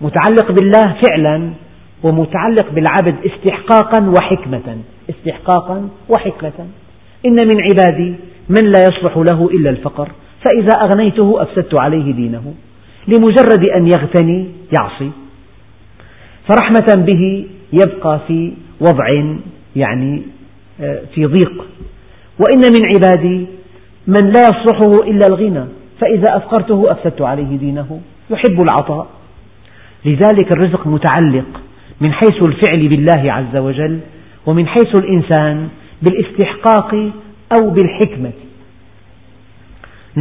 متعلق 0.00 0.52
بالله 0.52 0.96
فعلا 1.02 1.50
ومتعلق 2.02 2.70
بالعبد 2.72 3.14
استحقاقا 3.26 4.12
وحكمة 4.18 4.78
استحقاقا 5.10 5.88
وحكمة. 6.08 6.66
إن 7.26 7.32
من 7.32 7.60
عبادي 7.70 8.14
من 8.48 8.64
لا 8.64 8.78
يصلح 8.88 9.16
له 9.16 9.50
إلا 9.52 9.70
الفقر 9.70 10.08
فإذا 10.44 10.78
أغنيته 10.86 11.42
أفسدت 11.42 11.80
عليه 11.80 12.12
دينه. 12.12 12.54
لمجرد 13.08 13.64
أن 13.76 13.86
يغتني 13.86 14.48
يعصي. 14.78 15.10
فرحمة 16.48 17.04
به 17.06 17.46
يبقى 17.72 18.20
في 18.28 18.52
وضع 18.80 19.06
يعني 19.76 20.22
في 21.14 21.26
ضيق. 21.26 21.64
وإن 22.38 22.72
من 22.72 22.82
عبادي 22.94 23.46
من 24.06 24.32
لا 24.32 24.40
يصلحه 24.40 25.08
إلا 25.08 25.26
الغنى 25.26 25.64
فإذا 26.00 26.36
أفقرته 26.36 26.82
أفسدت 26.88 27.22
عليه 27.22 27.58
دينه 27.58 28.00
يحب 28.30 28.58
العطاء. 28.62 29.06
لذلك 30.04 30.52
الرزق 30.52 30.86
متعلق 30.86 31.60
من 32.00 32.12
حيث 32.12 32.42
الفعل 32.42 32.88
بالله 32.88 33.32
عز 33.32 33.56
وجل 33.56 34.00
ومن 34.46 34.66
حيث 34.66 34.98
الإنسان 34.98 35.68
بالاستحقاق 36.02 36.94
أو 37.58 37.70
بالحكمة. 37.70 38.32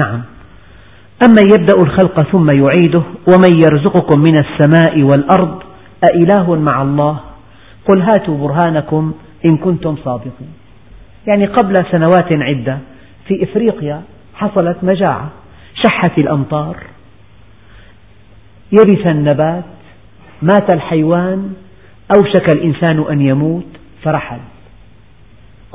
نعم. 0.04 0.22
أما 1.26 1.42
يبدأ 1.54 1.78
الخلق 1.78 2.22
ثم 2.22 2.48
يعيده 2.60 3.04
ومن 3.34 3.60
يرزقكم 3.60 4.20
من 4.20 4.34
السماء 4.40 5.04
والأرض 5.12 5.64
أإله 6.14 6.56
مع 6.56 6.82
الله؟ 6.82 7.20
قل 7.88 8.02
هاتوا 8.02 8.38
برهانكم 8.38 9.14
إن 9.46 9.58
كنتم 9.58 9.96
صادقين. 9.96 10.54
يعني 11.28 11.46
قبل 11.46 11.76
سنوات 11.92 12.32
عدة 12.32 12.78
في 13.28 13.44
إفريقيا 13.44 14.02
حصلت 14.36 14.78
مجاعة 14.84 15.30
شحت 15.84 16.18
الأمطار 16.18 16.78
يبس 18.72 19.06
النبات 19.06 19.64
مات 20.42 20.76
الحيوان 20.76 21.54
أوشك 22.18 22.50
الإنسان 22.56 23.06
أن 23.12 23.22
يموت 23.22 23.68
فرحل. 24.04 24.40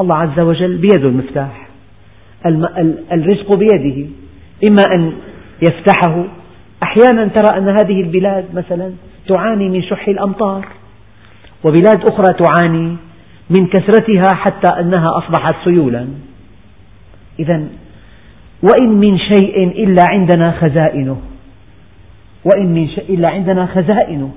الله 0.01 0.17
عز 0.17 0.41
وجل 0.41 0.77
بيده 0.77 1.09
المفتاح. 1.09 1.69
الرزق 3.13 3.53
بيده. 3.55 4.09
إما 4.69 4.83
أن 4.95 5.13
يفتحه. 5.63 6.25
أحيانا 6.83 7.27
ترى 7.27 7.59
أن 7.59 7.69
هذه 7.69 8.01
البلاد 8.01 8.45
مثلا 8.55 8.93
تعاني 9.29 9.69
من 9.69 9.83
شح 9.83 10.09
الأمطار. 10.09 10.69
وبلاد 11.65 12.01
أخرى 12.13 12.35
تعاني 12.39 12.97
من 13.51 13.67
كثرتها 13.67 14.35
حتى 14.35 14.81
أنها 14.81 15.19
أصبحت 15.19 15.55
سيولا. 15.65 16.09
إذا 17.39 17.67
وإن 18.63 18.89
من 18.89 19.19
شيء 19.19 19.85
إلا 19.85 20.05
عندنا 20.09 20.53
خزائنه. 20.61 21.21
وإن 22.45 22.75
من 22.75 22.89
شيء 22.89 23.15
إلا 23.15 23.29
عندنا 23.29 23.67
خزائنه. 23.67 24.33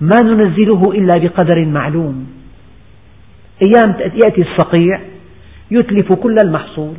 ما 0.00 0.20
ننزله 0.22 0.82
إلا 0.94 1.18
بقدر 1.18 1.64
معلوم. 1.64 2.26
أيام 3.62 3.96
يأتي 4.00 4.42
الصقيع 4.42 5.00
يتلف 5.70 6.12
كل 6.12 6.36
المحصول 6.44 6.94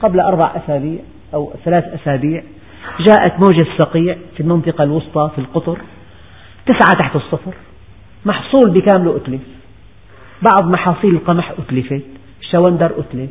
قبل 0.00 0.20
أربع 0.20 0.52
أسابيع 0.56 0.98
أو 1.34 1.52
ثلاث 1.64 1.84
أسابيع. 1.84 2.42
جاءت 3.08 3.32
موجة 3.32 3.66
الصقيع 3.72 4.16
في 4.36 4.42
المنطقة 4.42 4.84
الوسطى 4.84 5.30
في 5.34 5.40
القطر 5.40 5.78
تسعة 6.66 6.98
تحت 6.98 7.16
الصفر. 7.16 7.54
محصول 8.24 8.70
بكامله 8.70 9.16
أتلف. 9.16 9.40
بعض 10.42 10.70
محاصيل 10.70 11.10
القمح 11.10 11.52
أتلفت 11.58 12.02
الشوندر 12.40 12.92
أتلف. 12.98 13.30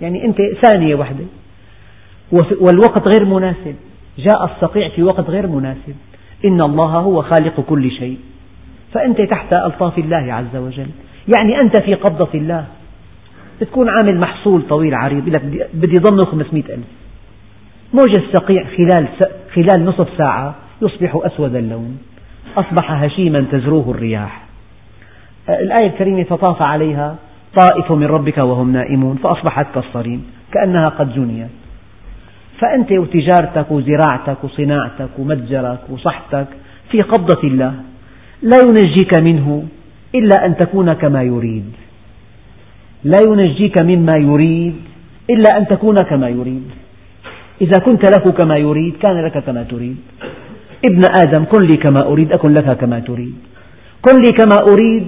يعني 0.00 0.24
أنت 0.24 0.36
ثانية 0.66 0.94
واحدة. 0.94 1.24
والوقت 2.32 3.08
غير 3.08 3.24
مناسب. 3.24 3.74
جاء 4.18 4.44
الصقيع 4.44 4.88
في 4.88 5.02
وقت 5.02 5.30
غير 5.30 5.46
مناسب. 5.46 5.94
إن 6.44 6.60
الله 6.60 6.98
هو 6.98 7.22
خالق 7.22 7.60
كل 7.60 7.90
شيء. 7.90 8.18
فأنت 8.92 9.20
تحت 9.20 9.52
ألطاف 9.52 9.98
الله 9.98 10.32
عز 10.34 10.56
وجل. 10.56 10.86
يعني 11.36 11.60
أنت 11.60 11.80
في 11.80 11.94
قبضة 11.94 12.28
الله. 12.34 12.66
بتكون 13.60 13.88
عامل 13.88 14.20
محصول 14.20 14.62
طويل 14.68 14.94
عريض. 14.94 15.28
لك 15.28 15.68
بدي 15.74 15.94
ضمنه 16.00 16.24
500 16.24 16.64
ألف. 16.64 16.86
موج 17.94 18.18
الصقيع 18.18 18.64
خلال, 18.76 19.08
خلال 19.54 19.84
نصف 19.84 20.08
ساعة 20.18 20.54
يصبح 20.82 21.20
أسود 21.22 21.56
اللون. 21.56 21.98
أصبح 22.56 22.92
هشيما 22.92 23.46
تزروه 23.52 23.90
الرياح. 23.90 24.47
الآية 25.48 25.86
الكريمة 25.86 26.22
فطاف 26.22 26.62
عليها 26.62 27.16
طائف 27.56 27.92
من 27.92 28.06
ربك 28.06 28.38
وهم 28.38 28.72
نائمون 28.72 29.16
فأصبحت 29.16 29.66
كالصريم 29.74 30.26
كأنها 30.52 30.88
قد 30.88 31.14
جنيت. 31.14 31.48
فأنت 32.60 32.92
وتجارتك 32.92 33.70
وزراعتك 33.70 34.44
وصناعتك 34.44 35.08
ومتجرك 35.18 35.80
وصحتك 35.90 36.46
في 36.90 37.02
قبضة 37.02 37.48
الله 37.48 37.74
لا 38.42 38.56
ينجيك 38.68 39.20
منه 39.20 39.64
إلا 40.14 40.46
أن 40.46 40.56
تكون 40.56 40.92
كما 40.92 41.22
يريد. 41.22 41.72
لا 43.04 43.18
ينجيك 43.28 43.82
مما 43.82 44.12
يريد 44.18 44.74
إلا 45.30 45.58
أن 45.58 45.66
تكون 45.66 45.96
كما 45.96 46.28
يريد. 46.28 46.70
إذا 47.60 47.78
كنت 47.84 48.02
له 48.18 48.32
كما 48.32 48.56
يريد 48.56 48.94
كان 48.96 49.24
لك 49.24 49.38
كما 49.38 49.62
تريد. 49.62 49.96
ابن 50.90 51.02
آدم 51.16 51.44
كن 51.44 51.62
لي 51.62 51.76
كما 51.76 52.00
أريد 52.06 52.32
أكن 52.32 52.54
لك 52.54 52.76
كما 52.76 52.98
تريد. 53.00 53.34
كن 54.02 54.16
لي 54.22 54.30
كما 54.30 54.56
أريد 54.72 55.06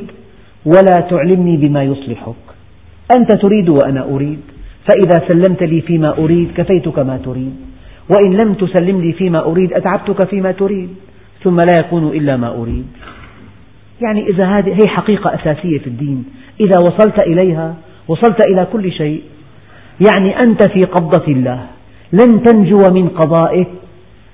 ولا 0.66 1.00
تعلمني 1.00 1.56
بما 1.56 1.82
يصلحك. 1.84 2.34
أنت 3.16 3.32
تريد 3.32 3.68
وأنا 3.68 4.04
أريد. 4.04 4.40
فإذا 4.88 5.28
سلمت 5.28 5.62
لي 5.62 5.80
فيما 5.80 6.18
أريد 6.18 6.48
كفيتك 6.56 6.98
ما 6.98 7.16
تريد. 7.16 7.54
وإن 8.10 8.32
لم 8.32 8.54
تسلم 8.54 9.00
لي 9.00 9.12
فيما 9.12 9.44
أريد 9.44 9.72
أتعبتك 9.72 10.28
فيما 10.28 10.52
تريد. 10.52 10.88
ثم 11.44 11.56
لا 11.56 11.74
يكون 11.80 12.08
إلا 12.08 12.36
ما 12.36 12.48
أريد. 12.48 12.86
يعني 14.02 14.28
إذا 14.28 14.44
هذه 14.44 14.74
هي 14.74 14.88
حقيقة 14.88 15.34
أساسية 15.34 15.78
في 15.78 15.86
الدين. 15.86 16.24
إذا 16.60 16.78
وصلت 16.80 17.22
إليها 17.26 17.74
وصلت 18.08 18.46
إلى 18.48 18.66
كل 18.72 18.92
شيء 18.92 19.22
يعني 20.06 20.40
أنت 20.40 20.68
في 20.68 20.84
قبضة 20.84 21.32
الله. 21.32 21.66
لن 22.12 22.42
تنجو 22.42 22.82
من 22.90 23.08
قضائه 23.08 23.66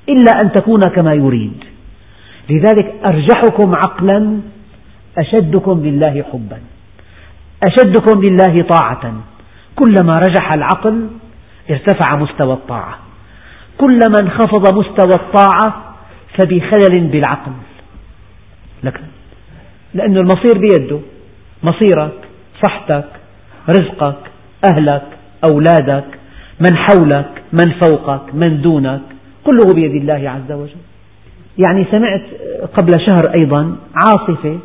إلا 0.09 0.33
أن 0.43 0.53
تكون 0.53 0.81
كما 0.81 1.15
يريد. 1.15 1.65
لذلك 2.51 2.95
أرجحكم 3.05 3.73
عقلا 3.77 4.41
أشدكم 5.19 5.83
لله 5.85 6.25
حبا 6.33 6.59
أشدكم 7.63 8.23
لله 8.29 8.55
طاعة. 8.69 9.15
كلما 9.77 10.13
رجح 10.19 10.53
العقل 10.53 11.09
ارتفع 11.71 12.17
مستوى 12.17 12.53
الطاعة. 12.55 12.99
كلما 13.79 14.19
انخفض 14.23 14.75
مستوى 14.75 15.15
الطاعة 15.15 15.95
فبخلل 16.39 17.07
بالعقل. 17.07 17.53
لك 18.85 19.01
لأن 19.95 20.17
المصير 20.17 20.59
بيده 20.59 21.01
مصيرك 21.63 22.13
صحتك 22.65 23.09
رزقك 23.71 24.19
أهلك 24.65 25.07
أولادك 25.51 26.05
من 26.61 26.77
حولك 26.77 27.43
من 27.53 27.73
فوقك 27.83 28.35
من 28.35 28.63
دونك 28.63 29.01
كله 29.45 29.75
بيد 29.75 29.95
الله 29.95 30.31
عز 30.31 30.53
وجل. 30.53 30.83
يعني 31.59 31.87
سمعت 31.91 32.23
قبل 32.79 33.01
شهر 33.07 33.35
أيضا 33.41 33.77
عاصفة 33.95 34.59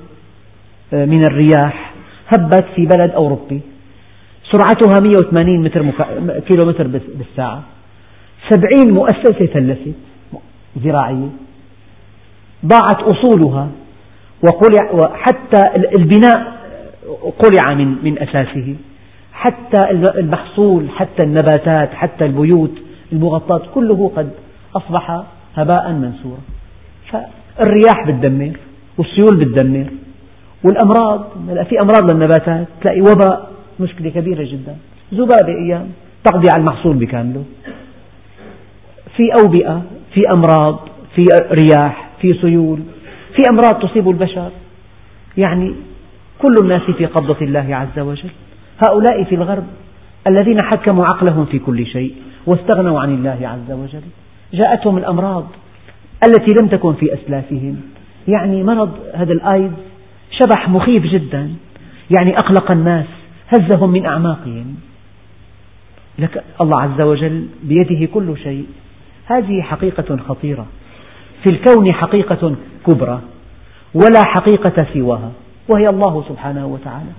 من 0.94 1.24
الرياح 1.24 1.94
هبت 2.28 2.66
في 2.76 2.86
بلد 2.86 3.12
أوروبي. 3.12 3.62
سرعتها 4.52 5.00
180 5.00 5.64
متر 5.64 5.84
مك... 5.84 5.96
كيلو 6.48 6.66
متر 6.66 6.88
بالساعة. 6.88 7.64
سبعين 8.50 8.94
مؤسسة 8.94 9.46
فلست 9.54 9.96
زراعية. 10.84 11.30
ضاعت 12.66 13.04
أصولها 13.12 13.68
وقلع 14.44 14.92
وحتى 14.92 15.78
البناء 15.98 16.62
قلع 17.40 17.78
من 17.78 17.96
من 18.04 18.20
أساسه. 18.20 18.76
حتى 19.34 19.92
المحصول 20.20 20.90
حتى 20.90 21.26
النباتات 21.26 21.94
حتى 21.94 22.26
البيوت 22.26 22.72
المغطاة 23.12 23.62
كله 23.74 24.12
قد 24.16 24.30
أصبح 24.76 25.24
هباء 25.56 25.92
منثورا. 25.92 26.42
فالرياح 27.12 28.08
بتدمر 28.08 28.58
والسيول 28.98 29.40
بتدمر. 29.40 29.86
والأمراض 30.64 31.28
في 31.70 31.82
أمراض 31.82 32.12
للنباتات 32.12 32.68
تلاقي 32.82 33.02
وباء 33.02 33.52
مشكلة 33.80 34.10
كبيرة 34.10 34.44
جدا. 34.44 34.76
ذبابة 35.14 35.54
أيام 35.66 35.90
تقضي 36.24 36.50
على 36.50 36.60
المحصول 36.60 36.96
بكامله. 36.96 37.44
في 39.16 39.24
أوبئة 39.42 39.82
في 40.14 40.22
أمراض 40.34 40.80
في 41.16 41.24
رياح 41.52 42.10
في 42.22 42.34
سيول 42.34 42.80
في 43.36 43.44
أمراض 43.52 43.88
تصيب 43.88 44.10
البشر. 44.10 44.52
يعني 45.38 45.76
كل 46.42 46.56
الناس 46.62 46.82
في 46.82 47.06
قبضة 47.06 47.42
الله 47.42 47.76
عز 47.76 48.00
وجل. 48.00 48.30
هؤلاء 48.90 49.24
في 49.24 49.36
الغرب 49.36 49.64
الذين 50.28 50.62
حكموا 50.62 51.06
عقلهم 51.06 51.46
في 51.46 51.60
كل 51.60 51.86
شيء 51.86 52.16
واستغنوا 52.46 53.00
عن 53.00 53.14
الله 53.14 53.38
عز 53.48 53.72
وجل. 53.72 54.02
جاءتهم 54.54 54.98
الأمراض 54.98 55.48
التي 56.26 56.54
لم 56.60 56.68
تكن 56.68 56.94
في 56.94 57.14
أسلافهم. 57.14 57.82
يعني 58.28 58.64
مرض 58.64 58.92
هذا 59.14 59.34
الآيدز 59.34 59.91
شبح 60.32 60.70
مخيف 60.70 61.04
جدا. 61.04 61.52
يعني 62.18 62.38
أقلق 62.38 62.72
الناس 62.72 63.06
هزهم 63.48 63.90
من 63.90 64.06
أعماقهم. 64.06 64.76
لك 66.20 66.44
الله 66.62 66.82
عز 66.82 67.02
وجل 67.02 67.48
بيده 67.64 68.06
كل 68.14 68.38
شيء. 68.44 68.66
هذه 69.26 69.62
حقيقة 69.62 70.18
خطيرة. 70.28 70.66
في 71.44 71.50
الكون 71.50 71.94
حقيقة 71.94 72.56
كبرى 72.88 73.22
ولا 73.94 74.26
حقيقة 74.26 74.88
سواها 74.94 75.32
وهي 75.70 75.86
الله 75.88 76.24
سبحانه 76.30 76.66
وتعالى. 76.66 77.12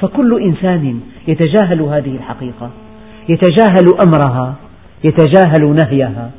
فكل 0.00 0.42
إنسان 0.42 1.00
يتجاهل 1.28 1.80
هذه 1.80 2.16
الحقيقة 2.16 2.70
يتجاهل 3.28 3.86
أمرها 4.06 4.54
يتجاهل 5.04 5.76
نهيها 5.84 6.30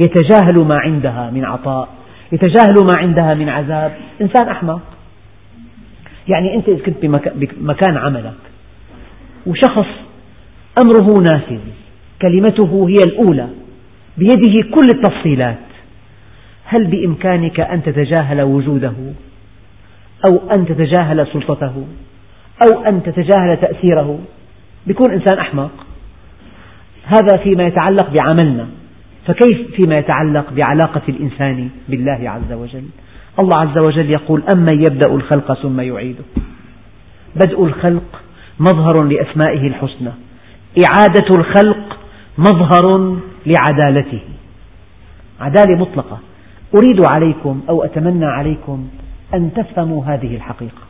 يتجاهل 0.00 0.66
ما 0.66 0.78
عندها 0.78 1.30
من 1.30 1.44
عطاء 1.44 1.88
يتجاهل 2.32 2.74
ما 2.84 2.92
عندها 2.98 3.34
من 3.34 3.48
عذاب. 3.48 3.96
إنسان 4.20 4.48
أحمق. 4.48 4.80
يعني 6.30 6.54
أنت 6.54 6.68
إذا 6.68 6.84
كنت 6.84 6.96
بمكان 7.34 7.96
عملك 7.96 8.34
وشخص 9.46 9.86
أمره 10.82 11.22
نافذ 11.22 11.60
كلمته 12.22 12.88
هي 12.88 13.04
الأولى 13.06 13.48
بيده 14.18 14.68
كل 14.70 14.86
التفصيلات 14.94 15.58
هل 16.64 16.86
بإمكانك 16.86 17.60
أن 17.60 17.82
تتجاهل 17.82 18.42
وجوده؟ 18.42 18.92
أو 20.28 20.50
أن 20.50 20.66
تتجاهل 20.66 21.26
سلطته؟ 21.32 21.86
أو 22.62 22.80
أن 22.80 23.02
تتجاهل 23.02 23.56
تأثيره؟ 23.60 24.18
بيكون 24.86 25.12
إنسان 25.12 25.38
أحمق. 25.38 25.70
هذا 27.04 27.42
فيما 27.42 27.66
يتعلق 27.66 28.10
بعملنا 28.10 28.66
فكيف 29.26 29.74
فيما 29.76 29.98
يتعلق 29.98 30.52
بعلاقة 30.52 31.02
الإنسان 31.08 31.68
بالله 31.88 32.30
عز 32.30 32.52
وجل؟ 32.52 32.84
الله 33.38 33.56
عز 33.56 33.86
وجل 33.86 34.10
يقول 34.10 34.42
أمن 34.54 34.80
يبدأ 34.80 35.06
الخلق 35.06 35.62
ثم 35.62 35.80
يعيده؟ 35.80 36.24
بدء 37.36 37.64
الخلق 37.64 38.22
مظهر 38.60 39.02
لأسمائه 39.02 39.66
الحسنى. 39.66 40.12
إعادة 40.84 41.36
الخلق 41.36 41.98
مظهر 42.38 43.16
لعدالته. 43.46 44.20
عدالة 45.40 45.76
مطلقة. 45.78 46.18
أريد 46.74 47.06
عليكم 47.10 47.60
أو 47.68 47.84
أتمنى 47.84 48.26
عليكم 48.26 48.88
أن 49.34 49.50
تفهموا 49.54 50.04
هذه 50.04 50.36
الحقيقة. 50.36 50.82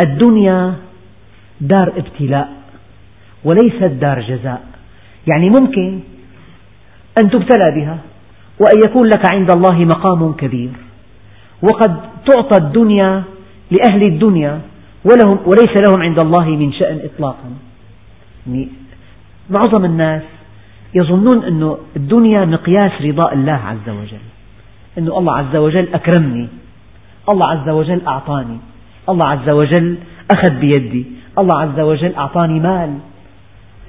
الدنيا 0.00 0.74
دار 1.60 1.92
ابتلاء 1.96 2.52
وليست 3.44 3.84
دار 3.84 4.20
جزاء. 4.20 4.62
يعني 5.32 5.50
ممكن 5.60 6.00
أن 7.18 7.30
تبتلى 7.30 7.70
بها 7.74 7.98
وأن 8.60 8.90
يكون 8.90 9.06
لك 9.06 9.34
عند 9.34 9.50
الله 9.50 9.84
مقام 9.84 10.32
كبير. 10.32 10.70
وقد 11.62 12.00
تعطى 12.26 12.64
الدنيا 12.64 13.22
لأهل 13.70 14.02
الدنيا 14.02 14.60
ولهم 15.04 15.38
وليس 15.46 15.74
لهم 15.88 16.02
عند 16.02 16.24
الله 16.24 16.48
من 16.48 16.72
شأن 16.72 17.00
إطلاقا. 17.04 17.50
يعني 18.46 18.68
معظم 19.50 19.84
الناس 19.84 20.22
يظنون 20.94 21.44
أن 21.44 21.76
الدنيا 21.96 22.44
مقياس 22.44 23.02
رضاء 23.02 23.34
الله 23.34 23.52
عز 23.52 23.88
وجل. 23.88 24.24
أن 24.98 25.06
الله 25.08 25.36
عز 25.36 25.56
وجل 25.56 25.88
أكرمني 25.94 26.48
الله 27.28 27.46
عز 27.46 27.68
وجل 27.68 28.06
أعطاني 28.06 28.58
الله 29.08 29.26
عز 29.26 29.54
وجل 29.54 29.98
أخذ 30.30 30.54
بيدي 30.60 31.06
الله 31.38 31.60
عز 31.60 31.80
وجل 31.80 32.14
أعطاني 32.14 32.60
مال. 32.60 32.98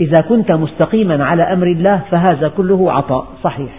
إذا 0.02 0.22
كنت 0.22 0.52
مستقيما 0.52 1.26
على 1.26 1.44
أمر 1.44 1.68
الله 1.68 2.02
فهذا 2.12 2.48
كله 2.58 2.92
عطاء 2.92 3.28
صحيح. 3.44 3.72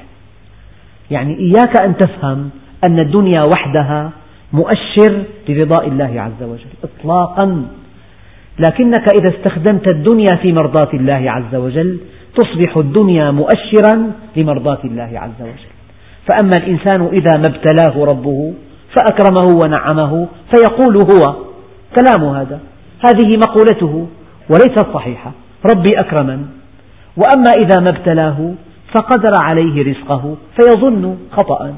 يعني 1.10 1.38
إياك 1.38 1.80
أن 1.80 1.96
تفهم 1.96 2.50
أن 2.88 2.98
الدنيا 2.98 3.42
وحدها 3.54 4.10
مؤشر 4.52 5.24
لرضاء 5.48 5.88
الله 5.88 6.20
عز 6.20 6.42
وجل 6.42 6.70
إطلاقا. 6.84 7.66
لكنك 8.68 9.04
إذا 9.20 9.36
استخدمت 9.36 9.94
الدنيا 9.94 10.36
في 10.42 10.52
مرضاة 10.52 10.92
الله 10.94 11.30
عز 11.30 11.54
وجل 11.54 11.98
تصبح 12.36 12.76
الدنيا 12.76 13.30
مؤشرا 13.30 14.12
لمرضاة 14.36 14.78
الله 14.84 15.10
عز 15.14 15.40
وجل. 15.40 15.70
فأما 16.28 16.56
الإنسان 16.56 17.06
إذا 17.06 17.38
ما 17.38 17.44
ابتلاه 17.48 18.04
ربه 18.04 18.52
فأكرمه 18.96 19.58
ونعمه 19.62 20.28
فيقول 20.54 20.96
هو 20.96 21.36
كلام 21.96 22.24
هذا. 22.34 22.60
هذه 23.08 23.30
مقولته 23.48 24.06
وليست 24.50 24.86
صحيحة. 24.94 25.32
ربي 25.74 26.00
أكرمن. 26.00 26.46
وأما 27.16 27.52
إذا 27.64 27.80
ما 27.80 27.88
ابتلاه 27.98 28.54
فقدر 28.94 29.32
عليه 29.40 29.82
رزقه 29.82 30.36
فيظن 30.56 31.16
خطأ. 31.32 31.74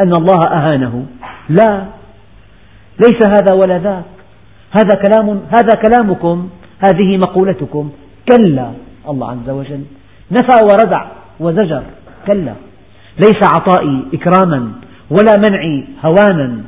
أن 0.00 0.12
الله 0.18 0.40
أهانه. 0.52 1.06
لا. 1.48 1.84
ليس 2.98 3.28
هذا 3.28 3.54
ولا 3.54 3.78
ذاك. 3.78 4.04
هذا 4.80 5.08
كلام 5.08 5.40
هذا 5.54 5.80
كلامكم 5.88 6.48
هذه 6.84 7.16
مقولتكم. 7.16 7.90
كلا. 8.30 8.72
الله 9.08 9.30
عز 9.30 9.50
وجل. 9.50 9.84
نفى 10.30 10.64
وردع 10.64 11.06
وزجر. 11.40 11.82
كلا. 12.26 12.54
ليس 13.18 13.40
عطائي 13.56 14.04
إكراما 14.14 14.72
ولا 15.10 15.36
منعي 15.48 15.84
هوانا 16.04 16.60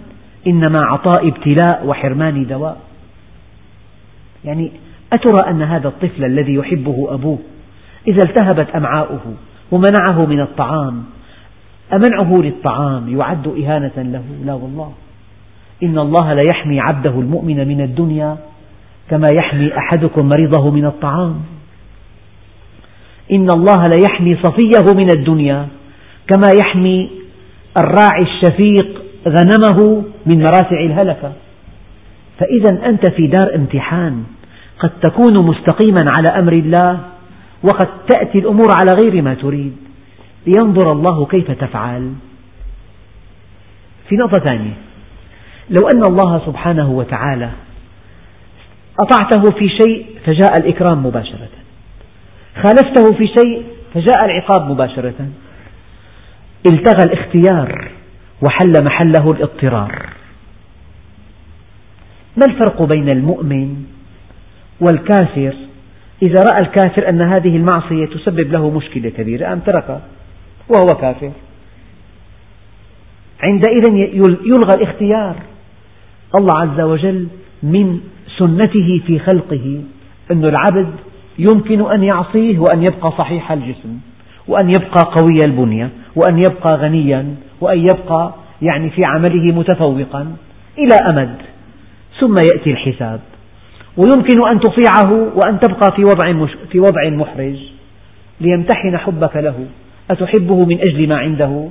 إنما 0.47 0.85
عطاء 0.85 1.29
ابتلاء 1.29 1.87
وحرمان 1.87 2.47
دواء. 2.47 2.77
يعني 4.45 4.73
أترى 5.12 5.51
أن 5.51 5.62
هذا 5.62 5.88
الطفل 5.88 6.25
الذي 6.25 6.55
يحبه 6.55 7.07
أبوه 7.11 7.38
إذا 8.09 8.23
التهبت 8.29 8.71
أمعاؤه 8.71 9.21
ومنعه 9.73 10.27
من 10.27 10.40
الطعام 10.40 11.05
أمنعه 11.92 12.42
للطعام 12.42 13.18
يعد 13.18 13.46
إهانة 13.46 13.96
له. 13.96 14.22
لا 14.44 14.55
والله. 14.55 14.92
إن 15.83 15.98
الله 15.98 16.35
ليحمي 16.35 16.81
عبده 16.81 17.11
المؤمن 17.11 17.68
من 17.68 17.81
الدنيا 17.81 18.37
كما 19.11 19.29
يحمي 19.35 19.79
أحدكم 19.79 20.29
مريضه 20.29 20.70
من 20.70 20.85
الطعام. 20.85 21.40
إن 23.33 23.48
الله 23.50 23.83
ليحمي 23.98 24.37
صفيه 24.42 24.94
من 24.94 25.09
الدنيا 25.16 25.66
كما 26.29 26.50
يحمي 26.64 27.11
الراعي 27.85 28.22
الشفيق 28.22 29.03
غنمه 29.29 30.03
من 30.26 30.38
مراتع 30.38 30.81
الهلكة. 30.81 31.33
فإذا 32.38 32.87
أنت 32.88 33.11
في 33.11 33.26
دار 33.26 33.55
امتحان 33.55 34.24
قد 34.79 34.90
تكون 35.03 35.46
مستقيما 35.46 36.05
على 36.18 36.38
أمر 36.38 36.53
الله 36.53 37.00
وقد 37.62 37.88
تأتي 38.09 38.38
الأمور 38.38 38.66
على 38.70 38.92
غير 39.03 39.22
ما 39.22 39.35
تريد. 39.35 39.76
لينظر 40.46 40.92
الله 40.92 41.26
كيف 41.26 41.50
تفعل. 41.50 42.12
في 44.09 44.16
نقطة 44.16 44.38
ثانية 44.38 44.72
لو 45.70 45.88
أن 45.88 46.03
الله 46.09 46.46
سبحانه 46.46 46.90
وتعالى 46.90 47.50
أطعته 49.00 49.59
في 49.59 49.68
شيء 49.68 50.07
فجاء 50.26 50.50
الإكرام 50.61 51.07
مباشرة. 51.07 51.48
خالفته 52.55 53.18
في 53.18 53.26
شيء 53.26 53.64
فجاء 53.94 54.24
العقاب 54.24 54.70
مباشرة. 54.70 55.29
التغى 56.66 57.05
الاختيار 57.05 57.90
وحل 58.42 58.72
محله 58.85 59.26
الاضطرار. 59.35 60.09
ما 62.37 62.46
الفرق 62.48 62.83
بين 62.83 63.09
المؤمن 63.14 63.85
والكافر؟ 64.81 65.55
إذا 66.22 66.42
رأى 66.53 66.61
الكافر 66.61 67.09
أن 67.09 67.22
هذه 67.22 67.57
المعصية 67.57 68.07
تسبب 68.07 68.53
له 68.53 68.70
مشكلة 68.70 69.11
كبيرة 69.11 69.53
أم 69.53 69.61
تركها 69.61 70.00
وهو 70.68 71.01
كافر. 71.01 71.31
عندئذ 73.42 73.88
يلغى 74.46 74.75
الاختيار. 74.75 75.35
الله 76.38 76.59
عز 76.59 76.81
وجل 76.81 77.29
من 77.62 78.01
سنته 78.38 79.01
في 79.07 79.18
خلقه 79.18 79.83
أن 80.31 80.44
العبد 80.44 80.90
يمكن 81.38 81.90
أن 81.90 82.05
يعصيه 82.05 82.59
وأن 82.59 82.83
يبقى 82.83 83.12
صحيح 83.18 83.53
الجسم 83.53 83.99
وأن 84.49 84.68
يبقى 84.68 85.03
قوي 85.16 85.37
البنية 85.46 85.90
وأن 86.16 86.38
يبقى 86.38 86.77
غنيا 86.77 87.35
وأن 87.61 87.79
يبقى 87.79 88.35
يعني 88.62 88.90
في 88.90 89.05
عمله 89.05 89.53
متفوقا 89.53 90.37
إلى 90.79 90.94
أمد. 91.09 91.37
ثم 92.20 92.35
يأتي 92.35 92.70
الحساب. 92.70 93.20
ويمكن 93.96 94.49
أن 94.51 94.61
تطيعه 94.61 95.12
وأن 95.12 95.61
تبقى 95.61 95.92
في 95.96 96.05
وضع 96.05 96.46
في 96.73 96.81
وضع 96.81 97.11
محرج 97.11 97.57
ليمتحن 98.40 98.96
حبك 98.96 99.37
له. 99.37 99.66
أتحبه 100.11 100.66
من 100.66 100.81
أجل 100.81 101.09
ما 101.09 101.18
عنده 101.18 101.68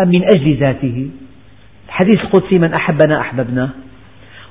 أم 0.00 0.08
من 0.08 0.22
أجل 0.36 0.56
ذاته؟ 0.56 1.08
الحديث 1.88 2.20
القدسي 2.20 2.58
من 2.58 2.74
أحبنا 2.74 3.20
أحببناه 3.20 3.68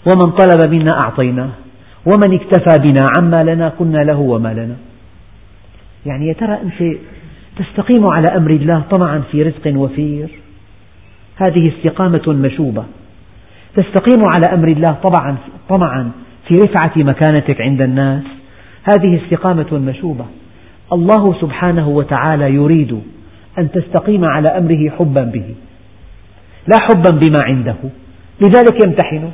ومن 0.07 0.31
طلب 0.31 0.71
منا 0.71 0.99
أعطيناه 0.99 1.49
ومن 2.05 2.33
اكتفى 2.33 2.91
بنا 2.91 3.05
عما 3.19 3.43
لنا 3.43 3.69
كنا 3.69 3.97
له 3.97 4.19
وما 4.19 4.53
لنا. 4.53 4.75
يعني 6.05 6.27
يا 6.27 6.33
ترى 6.33 6.53
أنت 6.53 6.97
تستقيم 7.57 8.07
على 8.07 8.37
أمر 8.37 8.49
الله 8.49 8.83
طمعا 8.91 9.21
في 9.31 9.43
رزق 9.43 9.77
وفير؟ 9.77 10.29
هذه 11.35 11.63
استقامة 11.77 12.27
مشوبة. 12.27 12.83
تستقيم 13.75 14.25
على 14.25 14.45
أمر 14.53 14.67
الله 14.67 14.93
طبعا 15.03 15.37
طمعا 15.69 16.11
في 16.47 16.55
رفعة 16.55 16.91
مكانتك 16.95 17.61
عند 17.61 17.81
الناس؟ 17.81 18.23
هذه 18.83 19.21
استقامة 19.23 19.73
مشوبة. 19.73 20.25
الله 20.93 21.41
سبحانه 21.41 21.87
وتعالى 21.87 22.53
يريد 22.53 23.01
أن 23.59 23.71
تستقيم 23.71 24.25
على 24.25 24.47
أمره 24.57 24.89
حبا 24.89 25.23
به. 25.23 25.55
لا 26.67 26.77
حبا 26.81 27.11
بما 27.11 27.39
عنده. 27.45 27.75
لذلك 28.41 28.85
يمتحنك 28.85 29.31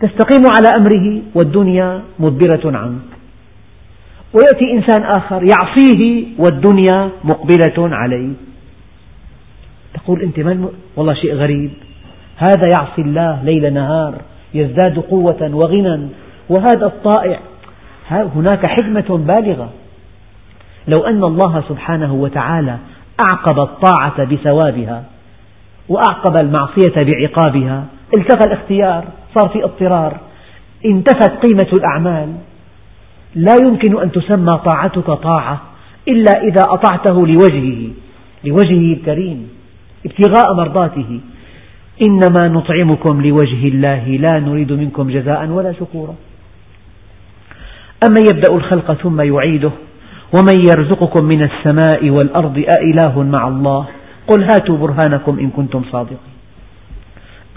تستقيم 0.00 0.42
على 0.56 0.68
أمره 0.76 1.22
والدنيا 1.34 2.02
مدبرة 2.18 2.78
عنك. 2.78 3.10
ويأتي 4.34 4.72
إنسان 4.72 5.02
آخر 5.02 5.42
يعصيه 5.42 6.24
والدنيا 6.38 7.10
مقبلة 7.24 7.96
عليه. 7.96 8.32
تقول 9.94 10.22
أنت 10.22 10.40
من 10.40 10.68
والله 10.96 11.14
شيء 11.14 11.34
غريب. 11.34 11.70
هذا 12.36 12.68
يعصي 12.68 13.02
الله 13.02 13.42
ليل 13.42 13.74
نهار 13.74 14.14
يزداد 14.54 14.98
قوة 14.98 15.50
وغنى. 15.54 16.08
وهذا 16.48 16.86
الطائع. 16.86 17.40
هناك 18.10 18.62
حكمة 18.68 19.16
بالغة. 19.16 19.70
لو 20.88 21.00
أن 21.00 21.24
الله 21.24 21.64
سبحانه 21.68 22.14
وتعالى 22.14 22.76
أعقب 23.20 23.58
الطاعة 23.58 24.24
بثوابها 24.24 25.04
وأعقب 25.88 26.44
المعصية 26.44 26.94
بعقابها 27.02 27.84
التغى 28.16 28.52
الاختيار 28.52 29.04
صار 29.34 29.48
في 29.48 29.64
اضطرار 29.64 30.20
انتفت 30.84 31.46
قيمة 31.46 31.68
الأعمال. 31.78 32.34
لا 33.34 33.54
يمكن 33.62 34.00
أن 34.02 34.12
تسمى 34.12 34.52
طاعتك 34.66 35.06
طاعة 35.06 35.60
إلا 36.08 36.42
إذا 36.42 36.62
أطعته 36.62 37.26
لوجهه 37.26 37.90
لوجهه 38.44 38.94
الكريم 38.94 39.48
ابتغاء 40.06 40.54
مرضاته. 40.54 41.20
إنما 42.02 42.48
نطعمكم 42.48 43.22
لوجه 43.22 43.64
الله 43.64 44.08
لا 44.08 44.40
نريد 44.40 44.72
منكم 44.72 45.10
جزاء 45.10 45.46
ولا 45.46 45.72
شكورا. 45.72 46.14
أمن 48.04 48.20
يبدأ 48.28 48.54
الخلق 48.54 48.92
ثم 48.92 49.18
يعيده 49.24 49.70
ومن 50.34 50.58
يرزقكم 50.66 51.24
من 51.24 51.42
السماء 51.42 52.10
والأرض 52.10 52.64
أإله 52.78 53.22
مع 53.22 53.48
الله 53.48 53.86
قل 54.28 54.42
هاتوا 54.42 54.76
برهانكم 54.76 55.38
إن 55.38 55.50
كنتم 55.50 55.82
صادقين. 55.92 56.34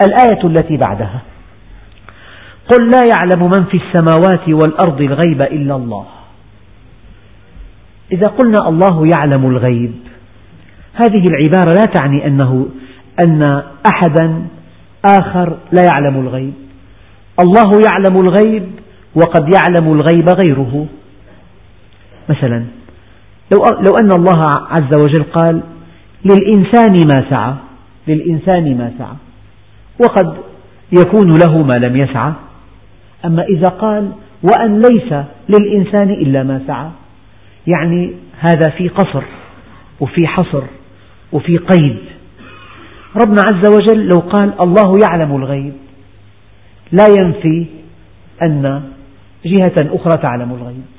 الآية 0.02 0.44
التي 0.44 0.76
بعدها. 0.76 1.20
قل 2.70 2.88
لا 2.88 3.00
يعلم 3.12 3.50
من 3.56 3.64
في 3.64 3.76
السماوات 3.76 4.48
والأرض 4.48 5.00
الغيب 5.00 5.42
إلا 5.42 5.76
الله. 5.76 6.06
إذا 8.12 8.26
قلنا 8.26 8.58
الله 8.68 9.06
يعلم 9.06 9.50
الغيب 9.50 9.94
هذه 10.94 11.24
العبارة 11.28 11.74
لا 11.74 11.84
تعني 11.84 12.26
أنه 12.26 12.66
أن 13.26 13.62
أحدا 13.94 14.46
آخر 15.04 15.56
لا 15.72 15.82
يعلم 15.82 16.20
الغيب. 16.26 16.54
الله 17.40 17.82
يعلم 17.90 18.20
الغيب 18.20 18.68
وقد 19.14 19.54
يعلم 19.54 19.92
الغيب 19.92 20.28
غيره. 20.28 20.86
مثلا. 22.28 22.64
لو 23.54 23.92
أن 24.00 24.12
الله 24.12 24.40
عز 24.70 24.94
وجل 24.94 25.22
قال 25.22 25.60
للإنسان 26.24 26.92
ما 27.06 27.34
سعى 27.34 27.54
للإنسان 28.08 28.78
ما 28.78 28.92
سعى. 28.98 29.16
وقد 30.04 30.36
يكون 30.98 31.38
له 31.38 31.62
ما 31.62 31.80
لم 31.88 31.96
يسعى. 31.96 32.32
أما 33.24 33.42
إذا 33.42 33.68
قال 33.68 34.12
وأن 34.42 34.78
ليس 34.78 35.14
للإنسان 35.48 36.10
إلا 36.10 36.42
ما 36.42 36.60
سعى 36.66 36.88
يعني 37.66 38.12
هذا 38.38 38.70
في 38.70 38.88
قصر 38.88 39.22
وفي 40.00 40.26
حصر 40.26 40.62
وفي 41.32 41.56
قيد. 41.56 41.98
ربنا 43.22 43.42
عز 43.46 43.74
وجل 43.74 44.06
لو 44.06 44.18
قال 44.18 44.60
الله 44.60 44.92
يعلم 45.02 45.36
الغيب 45.36 45.72
لا 46.92 47.06
ينفي 47.06 47.66
أن 48.42 48.82
جهة 49.44 49.74
أخرى 49.78 50.22
تعلم 50.22 50.52
الغيب. 50.52 50.93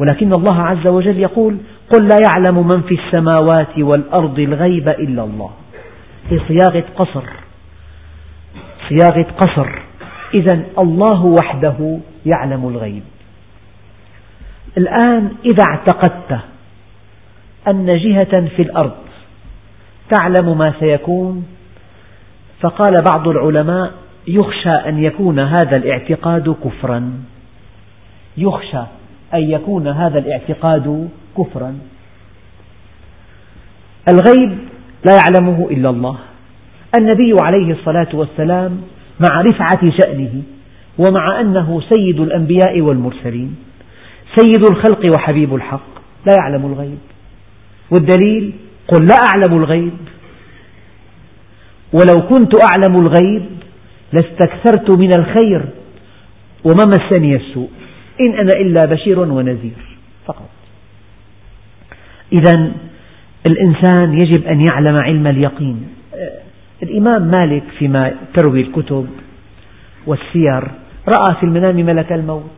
ولكن 0.00 0.32
الله 0.32 0.62
عز 0.62 0.86
وجل 0.86 1.18
يقول 1.18 1.56
قل 1.92 2.04
لا 2.04 2.16
يعلم 2.26 2.68
من 2.68 2.82
في 2.82 2.94
السماوات 2.94 3.78
والأرض 3.78 4.38
الغيب 4.38 4.88
إلا 4.88 5.24
الله. 5.24 5.50
في 6.28 6.40
صياغة 6.48 6.84
قصر. 6.96 7.24
صياغة 8.88 9.26
قصر. 9.38 9.82
إذا 10.34 10.62
الله 10.78 11.24
وحده 11.24 11.98
يعلم 12.26 12.68
الغيب. 12.68 13.02
الآن 14.78 15.32
إذا 15.44 15.64
اعتقدت 15.70 16.40
أن 17.68 17.98
جهة 17.98 18.48
في 18.56 18.62
الأرض 18.62 18.96
تعلم 20.10 20.58
ما 20.58 20.74
سيكون 20.80 21.46
فقال 22.60 22.94
بعض 23.14 23.28
العلماء 23.28 23.92
يخشى 24.28 24.88
أن 24.88 25.04
يكون 25.04 25.38
هذا 25.38 25.76
الاعتقاد 25.76 26.56
كفرا. 26.64 27.12
يخشى. 28.36 28.99
أن 29.34 29.50
يكون 29.50 29.88
هذا 29.88 30.18
الاعتقاد 30.18 31.08
كفرا. 31.38 31.78
الغيب 34.08 34.58
لا 35.06 35.12
يعلمه 35.16 35.68
إلا 35.70 35.90
الله. 35.90 36.18
النبي 36.98 37.34
عليه 37.44 37.72
الصلاة 37.72 38.08
والسلام 38.14 38.80
مع 39.20 39.40
رفعة 39.40 39.90
شأنه 40.02 40.42
ومع 40.98 41.40
أنه 41.40 41.80
سيد 41.80 42.20
الأنبياء 42.20 42.80
والمرسلين 42.80 43.56
سيد 44.36 44.68
الخلق 44.70 45.02
وحبيب 45.14 45.54
الحق 45.54 45.90
لا 46.26 46.34
يعلم 46.38 46.66
الغيب. 46.66 46.98
والدليل 47.90 48.52
قل 48.88 49.06
لا 49.06 49.14
أعلم 49.14 49.62
الغيب. 49.62 49.92
ولو 51.92 52.28
كنت 52.28 52.52
أعلم 52.62 53.00
الغيب 53.00 53.46
لاستكثرت 54.12 54.98
من 54.98 55.10
الخير 55.18 55.64
وما 56.64 56.86
مسني 56.86 57.36
السوء. 57.36 57.70
إن 58.20 58.38
أنا 58.38 58.52
إلا 58.60 58.80
بشير 58.94 59.20
ونذير. 59.20 59.98
فقط. 60.26 60.48
إذا 62.32 62.72
الإنسان 63.48 64.20
يجب 64.20 64.44
أن 64.44 64.64
يعلم 64.70 64.96
علم 64.96 65.26
اليقين. 65.26 65.88
الإمام 66.82 67.22
مالك 67.22 67.62
فيما 67.78 68.12
تروي 68.34 68.60
الكتب 68.60 69.06
والسير 70.06 70.62
رأى 71.08 71.34
في 71.40 71.46
المنام 71.46 71.76
ملك 71.76 72.12
الموت. 72.12 72.50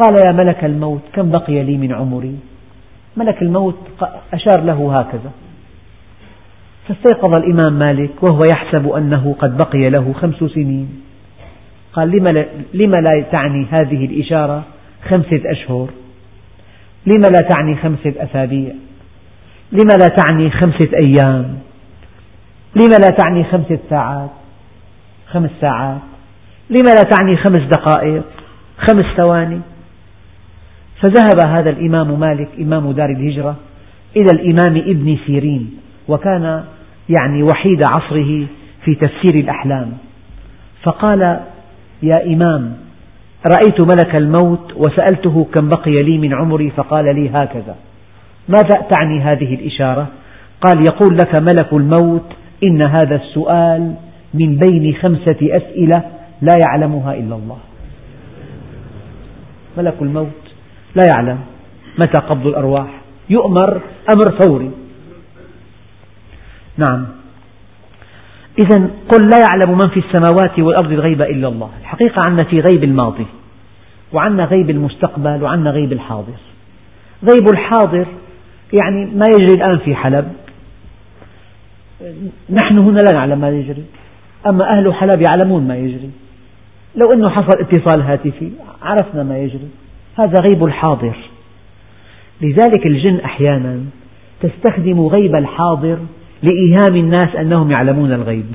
قال 0.00 0.26
يا 0.26 0.32
ملك 0.32 0.64
الموت 0.64 1.02
كم 1.12 1.30
بقي 1.30 1.62
لي 1.62 1.76
من 1.76 1.92
عمري؟ 1.92 2.36
ملك 3.16 3.42
الموت 3.42 3.78
أشار 4.32 4.64
له 4.64 4.92
هكذا. 4.92 5.30
فاستيقظ 6.88 7.34
الإمام 7.34 7.78
مالك 7.78 8.22
وهو 8.22 8.40
يحسب 8.52 8.88
أنه 8.88 9.36
قد 9.38 9.56
بقي 9.56 9.90
له 9.90 10.12
خمس 10.12 10.50
سنين. 10.50 11.02
قال 11.92 12.10
لم 12.74 12.94
لا 12.94 13.24
تعني 13.32 13.66
هذه 13.70 14.04
الإشارة؟ 14.04 14.64
خمسة 15.08 15.40
أشهر. 15.50 15.88
لم 17.06 17.22
لا 17.22 17.48
تعني 17.48 17.76
خمسة 17.76 18.14
أسابيع؟ 18.16 18.72
لم 19.72 19.88
لا 20.00 20.06
تعني 20.06 20.50
خمسة 20.50 20.90
أيام؟ 21.04 21.58
لم 22.76 22.88
لا 22.88 23.16
تعني 23.18 23.44
خمسة 23.44 23.78
ساعات؟ 23.90 24.30
خمس 25.26 25.50
ساعات. 25.60 26.00
لم 26.70 26.86
لا 26.86 27.02
تعني 27.16 27.36
خمس 27.36 27.62
دقائق؟ 27.62 28.24
خمس 28.78 29.04
ثواني. 29.16 29.60
فذهب 31.02 31.48
هذا 31.48 31.70
الإمام 31.70 32.20
مالك 32.20 32.48
إمام 32.60 32.92
دار 32.92 33.10
الهجرة 33.10 33.56
إلى 34.16 34.28
الإمام 34.32 34.76
ابن 34.76 35.18
سيرين 35.26 35.78
وكان 36.08 36.64
يعني 37.08 37.42
وحيد 37.42 37.82
عصره 37.84 38.46
في 38.84 38.94
تفسير 38.94 39.34
الأحلام. 39.34 39.92
فقال 40.82 41.40
يا 42.02 42.26
إمام 42.26 42.83
رأيت 43.46 43.80
ملك 43.80 44.16
الموت 44.16 44.72
وسألته 44.76 45.46
كم 45.54 45.68
بقي 45.68 46.02
لي 46.02 46.18
من 46.18 46.34
عمري 46.34 46.70
فقال 46.70 47.14
لي 47.14 47.30
هكذا. 47.30 47.76
ماذا 48.48 48.86
تعني 48.90 49.20
هذه 49.20 49.54
الإشارة؟ 49.54 50.08
قال 50.60 50.82
يقول 50.86 51.16
لك 51.16 51.42
ملك 51.42 51.72
الموت 51.72 52.32
إن 52.64 52.82
هذا 52.82 53.14
السؤال 53.14 53.94
من 54.34 54.56
بين 54.56 54.94
خمسة 54.94 55.36
أسئلة 55.42 56.02
لا 56.42 56.54
يعلمها 56.66 57.14
إلا 57.14 57.34
الله. 57.36 57.58
ملك 59.78 59.94
الموت 60.02 60.42
لا 60.94 61.04
يعلم 61.14 61.38
متى 61.98 62.26
قبض 62.26 62.46
الأرواح. 62.46 62.88
يؤمر 63.30 63.80
أمر 64.10 64.38
فوري. 64.40 64.70
نعم. 66.76 67.06
إذا 68.58 68.90
قل 69.08 69.28
لا 69.28 69.38
يعلم 69.38 69.78
من 69.78 69.88
في 69.88 70.00
السماوات 70.00 70.58
والأرض 70.58 70.92
الغيب 70.92 71.22
إلا 71.22 71.48
الله. 71.48 71.70
الحقيقة 71.80 72.24
عندنا 72.24 72.50
في 72.50 72.60
غيب 72.60 72.84
الماضي 72.84 73.26
وعندنا 74.12 74.44
غيب 74.44 74.70
المستقبل 74.70 75.42
وعندنا 75.42 75.70
غيب 75.70 75.92
الحاضر. 75.92 76.34
غيب 77.22 77.48
الحاضر 77.52 78.06
يعني 78.72 79.04
ما 79.04 79.24
يجري 79.32 79.54
الآن 79.54 79.78
في 79.78 79.94
حلب. 79.94 80.32
نحن 82.50 82.78
هنا 82.78 82.98
لا 82.98 83.12
نعلم 83.12 83.40
ما 83.40 83.50
يجري 83.50 83.84
أما 84.46 84.78
أهل 84.78 84.94
حلب 84.94 85.20
يعلمون 85.20 85.68
ما 85.68 85.76
يجري. 85.76 86.10
لو 86.96 87.12
أنه 87.12 87.28
حصل 87.28 87.60
اتصال 87.60 88.02
هاتفي 88.02 88.50
عرفنا 88.82 89.22
ما 89.22 89.38
يجري. 89.38 89.68
هذا 90.18 90.40
غيب 90.40 90.64
الحاضر. 90.64 91.16
لذلك 92.40 92.86
الجن 92.86 93.16
أحيانا 93.16 93.80
تستخدم 94.40 95.00
غيب 95.00 95.32
الحاضر 95.38 95.98
لإيهام 96.42 96.96
الناس 96.96 97.36
أنهم 97.40 97.72
يعلمون 97.78 98.12
الغيب. 98.12 98.46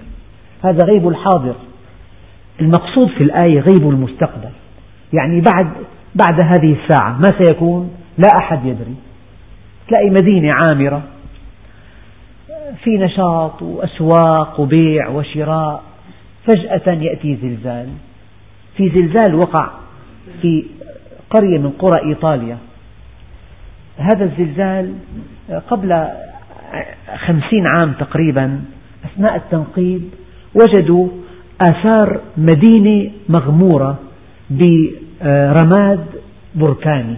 هذا 0.63 0.85
غيب 0.85 1.07
الحاضر. 1.07 1.55
المقصود 2.61 3.07
في 3.07 3.23
الآية 3.23 3.59
غيب 3.59 3.89
المستقبل. 3.89 4.49
يعني 5.13 5.41
بعد 5.41 5.67
بعد 6.15 6.39
هذه 6.39 6.75
الساعة 6.83 7.17
ما 7.17 7.29
سيكون؟ 7.41 7.91
لا 8.17 8.29
أحد 8.41 8.65
يدري. 8.65 8.95
تلاقي 9.87 10.09
مدينة 10.09 10.53
عامرة. 10.53 11.03
في 12.83 12.97
نشاط 12.97 13.61
وأسواق 13.61 14.59
وبيع 14.59 15.09
وشراء. 15.09 15.83
فجأة 16.45 16.93
يأتي 16.93 17.35
زلزال. 17.35 17.89
في 18.77 18.89
زلزال 18.89 19.35
وقع 19.35 19.69
في 20.41 20.65
قرية 21.29 21.57
من 21.57 21.69
قرى 21.69 22.09
إيطاليا. 22.09 22.57
هذا 23.97 24.23
الزلزال 24.23 24.93
قبل 25.69 26.07
خمسين 27.25 27.65
عام 27.73 27.93
تقريبا 27.99 28.61
أثناء 29.05 29.35
التنقيب 29.35 30.09
وجدوا 30.55 31.07
آثار 31.61 32.19
مدينة 32.37 33.11
مغمورة 33.29 33.99
برماد 34.49 36.05
بركاني. 36.55 37.17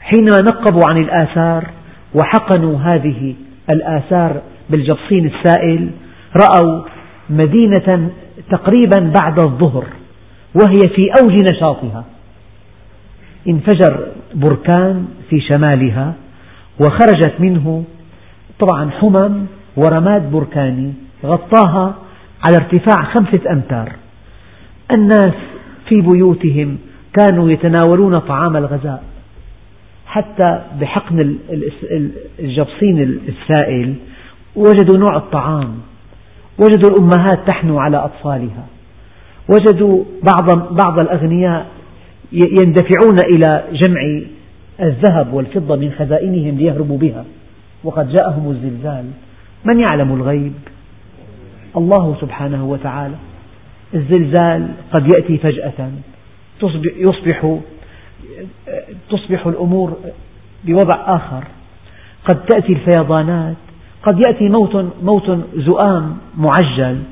حينما 0.00 0.38
نقبوا 0.44 0.82
عن 0.88 0.96
الآثار 0.96 1.70
وحقنوا 2.14 2.78
هذه 2.78 3.34
الآثار 3.70 4.42
بالجبصين 4.70 5.26
السائل 5.26 5.90
رأوا 6.36 6.82
مدينة 7.30 8.10
تقريبا 8.50 9.12
بعد 9.20 9.40
الظهر 9.40 9.86
وهي 10.54 10.82
في 10.96 11.10
أوج 11.22 11.32
نشاطها. 11.52 12.04
انفجر 13.48 14.06
بركان 14.34 15.06
في 15.30 15.40
شمالها. 15.40 16.14
وخرجت 16.80 17.34
منه 17.40 17.84
طبعا 18.60 18.90
حمم 18.90 19.46
ورماد 19.76 20.30
بركاني 20.30 20.92
غطاها 21.24 21.94
على 22.46 22.56
ارتفاع 22.56 23.04
خمسة 23.04 23.52
أمتار. 23.52 23.92
الناس 24.96 25.34
في 25.88 26.00
بيوتهم 26.00 26.78
كانوا 27.18 27.50
يتناولون 27.50 28.18
طعام 28.18 28.56
الغذاء 28.56 29.02
حتى 30.06 30.62
بحقن 30.80 31.36
الجبصين 32.40 33.20
السائل 33.28 33.94
وجدوا 34.56 34.98
نوع 34.98 35.16
الطعام 35.16 35.74
وجدوا 36.58 36.90
الأمهات 36.90 37.48
تحنو 37.48 37.78
على 37.78 37.96
أطفالها 37.96 38.66
وجدوا 39.48 40.04
بعض, 40.22 40.74
بعض 40.82 40.98
الأغنياء 40.98 41.66
يندفعون 42.32 43.16
إلى 43.34 43.64
جمع 43.72 44.00
الذهب 44.82 45.32
والفضة 45.32 45.76
من 45.76 45.92
خزائنهم 45.98 46.58
ليهربوا 46.58 46.98
بها. 46.98 47.24
وقد 47.84 48.08
جاءهم 48.08 48.50
الزلزال. 48.50 49.04
من 49.64 49.80
يعلم 49.80 50.12
الغيب؟ 50.14 50.52
الله 51.76 52.16
سبحانه 52.20 52.64
وتعالى. 52.64 53.14
الزلزال 53.94 54.68
قد 54.92 55.08
يأتي 55.16 55.38
فجأة. 55.38 55.90
يصبح 56.96 57.58
تصبح 59.10 59.46
الأمور 59.46 59.96
بوضع 60.64 61.16
آخر. 61.16 61.44
قد 62.28 62.44
تأتي 62.44 62.72
الفيضانات. 62.72 63.56
قد 64.02 64.22
يأتي 64.26 64.48
موت, 64.48 64.76
موت 65.02 65.44
زؤام 65.56 66.16
معجل. 66.36 67.02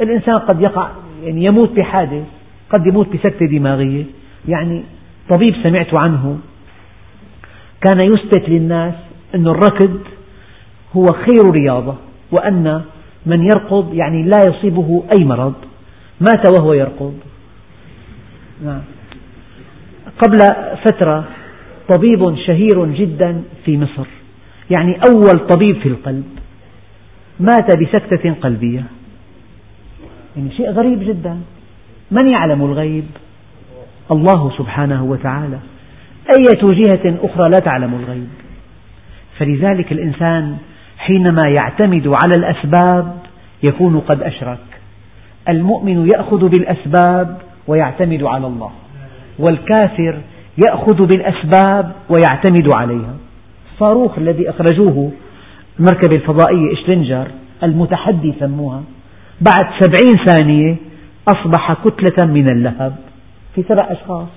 الإنسان 0.00 0.34
قد 0.34 0.60
يقع 0.60 0.88
يعني 1.24 1.44
يموت 1.44 1.80
بحادث. 1.80 2.24
قد 2.70 2.86
يموت 2.86 3.08
بسكتة 3.08 3.46
دماغية. 3.46 4.04
يعني 4.48 4.82
طبيب 5.28 5.54
سمعت 5.62 5.94
عنه. 6.06 6.38
كان 7.80 8.00
يثبت 8.00 8.48
للناس 8.48 8.94
أن 9.34 9.46
الركض 9.46 10.00
هو 10.96 11.06
خير 11.06 11.50
رياضة 11.60 11.94
وأن 12.32 12.82
من 13.26 13.44
يركض 13.44 13.94
يعني 13.94 14.22
لا 14.22 14.36
يصيبه 14.48 15.04
أي 15.16 15.24
مرض. 15.24 15.54
مات 16.20 16.58
وهو 16.58 16.74
يركض 16.74 17.14
نعم. 18.64 18.82
قبل 20.18 20.38
فترة 20.84 21.24
طبيب 21.94 22.36
شهير 22.46 22.86
جدا 22.86 23.42
في 23.64 23.78
مصر. 23.78 24.06
يعني 24.70 25.00
أول 25.12 25.46
طبيب 25.46 25.82
في 25.82 25.88
القلب. 25.88 26.24
مات 27.40 27.76
بسكتة 27.76 28.34
قلبية. 28.40 28.84
يعني 30.36 30.50
شيء 30.56 30.70
غريب 30.70 31.00
جدا. 31.00 31.40
من 32.10 32.26
يعلم 32.26 32.64
الغيب؟ 32.64 33.04
الله 34.10 34.50
سبحانه 34.58 35.04
وتعالى. 35.04 35.58
أية 36.28 36.72
جهة 36.72 37.18
أخرى 37.22 37.48
لا 37.48 37.58
تعلم 37.64 37.94
الغيب. 37.94 38.28
فلذلك 39.38 39.92
الإنسان 39.92 40.56
حينما 40.98 41.42
يعتمد 41.46 42.12
على 42.24 42.34
الأسباب 42.34 43.16
يكون 43.68 44.00
قد 44.00 44.22
أشرك. 44.22 44.58
المؤمن 45.48 46.08
يأخذ 46.14 46.48
بالأسباب 46.48 47.36
ويعتمد 47.66 48.22
على 48.22 48.46
الله 48.46 48.70
والكافر 49.38 50.18
يأخذ 50.68 51.06
بالأسباب 51.06 51.92
ويعتمد 52.08 52.76
عليها. 52.76 53.14
الصاروخ 53.72 54.18
الذي 54.18 54.50
أخرجوه 54.50 55.10
المركبة 55.78 56.16
الفضائية 56.16 56.72
إشلنجر 56.72 57.26
المتحدي 57.62 58.34
سموها 58.40 58.82
بعد 59.40 59.66
سبعين 59.80 60.24
ثانية 60.26 60.76
أصبح 61.28 61.72
كتلة 61.72 62.26
من 62.26 62.46
اللهب 62.52 62.96
في 63.54 63.62
سبع 63.62 63.86
أشخاص. 63.90 64.28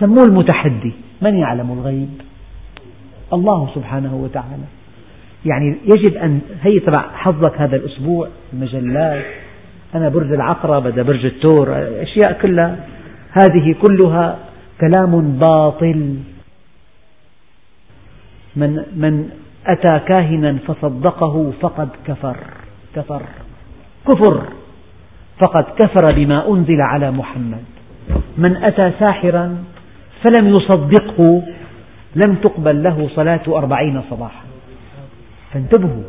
سموه 0.00 0.24
المتحدي. 0.24 0.92
من 1.22 1.36
يعلم 1.36 1.72
الغيب؟ 1.72 2.20
الله 3.32 3.70
سبحانه 3.74 4.14
وتعالى. 4.14 4.64
يعني 5.44 5.76
يجب 5.84 6.16
أن 6.16 6.40
هي 6.62 6.80
تبع 6.80 7.02
حظك 7.14 7.60
هذا 7.60 7.76
الأسبوع 7.76 8.28
المجلات 8.52 9.24
أنا 9.94 10.08
برج 10.08 10.32
العقرب 10.32 10.86
هذا 10.86 11.02
برج 11.02 11.24
الثور 11.24 11.68
أشياء 12.02 12.38
كلها. 12.42 12.76
هذه 13.30 13.74
كلها 13.88 14.38
كلام 14.80 15.38
باطل. 15.38 16.16
من 18.56 18.82
من 18.96 19.30
أتى 19.66 20.00
كاهنا 20.08 20.58
فصدقه 20.66 21.52
فقد 21.60 21.88
كفر. 22.06 22.36
كفر. 22.94 23.22
كفر. 24.08 24.42
فقد 25.40 25.64
كفر 25.64 26.12
بما 26.12 26.48
أنزل 26.48 26.80
على 26.80 27.10
محمد. 27.10 27.64
من 28.38 28.56
أتى 28.56 28.92
ساحرا 28.98 29.64
فلم 30.24 30.48
يصدقه 30.48 31.42
لم 32.26 32.34
تقبل 32.34 32.82
له 32.82 33.08
صلاة 33.14 33.40
أربعين 33.48 34.02
صباحا. 34.10 34.44
فانتبهوا 35.52 36.02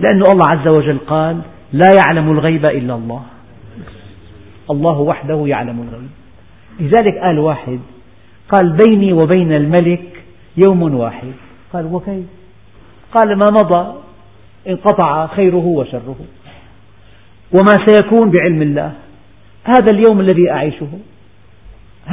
لأن 0.00 0.22
الله 0.32 0.44
عز 0.50 0.74
وجل 0.74 0.98
قال 0.98 1.40
لا 1.72 1.88
يعلم 1.96 2.30
الغيب 2.32 2.66
إلا 2.66 2.94
الله. 2.94 3.22
الله 4.70 4.98
وحده 4.98 5.46
يعلم 5.46 5.88
الغيب. 5.88 6.10
لذلك 6.80 7.18
قال 7.18 7.38
واحد 7.38 7.78
قال 8.48 8.76
بيني 8.86 9.12
وبين 9.12 9.52
الملك 9.52 10.24
يوم 10.66 10.94
واحد. 10.94 11.32
قال 11.72 11.94
وكيف؟ 11.94 12.24
قال 13.14 13.36
ما 13.36 13.50
مضى 13.50 13.94
انقطع 14.68 15.26
خيره 15.26 15.66
وشره. 15.66 16.16
وما 17.54 17.74
سيكون 17.86 18.30
بعلم 18.30 18.62
الله. 18.62 18.92
هذا 19.64 19.92
اليوم 19.92 20.20
الذي 20.20 20.50
أعيشه. 20.50 20.88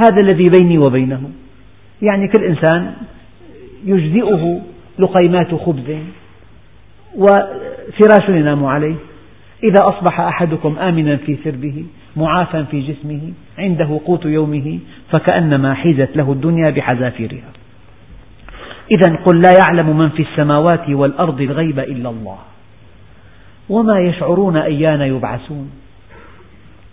هذا 0.04 0.20
الذي 0.20 0.44
بيني 0.58 0.78
وبينه. 0.78 1.30
يعني 2.02 2.28
كل 2.28 2.44
إنسان 2.44 2.92
يجزئه 3.84 4.60
لقيمات 4.98 5.54
خبز 5.54 5.96
وفراش 7.16 8.28
ينام 8.28 8.64
عليه. 8.64 8.94
إذا 9.64 9.88
أصبح 9.88 10.20
أحدكم 10.20 10.78
آمنا 10.78 11.16
في 11.16 11.36
سربه 11.44 11.84
معافى 12.16 12.64
في 12.70 12.80
جسمه 12.80 13.20
عنده 13.58 14.00
قوت 14.06 14.24
يومه 14.24 14.78
فكأنما 15.10 15.74
حيزت 15.74 16.16
له 16.16 16.32
الدنيا 16.32 16.70
بحذافيرها. 16.70 17.50
إذا 18.96 19.16
قل 19.16 19.40
لا 19.40 19.52
يعلم 19.66 19.98
من 19.98 20.08
في 20.08 20.22
السماوات 20.22 20.88
والأرض 20.88 21.40
الغيب 21.40 21.78
إلا 21.78 22.10
الله. 22.10 22.38
وما 23.68 24.00
يشعرون 24.00 24.56
أيان 24.56 25.00
يبعثون. 25.00 25.70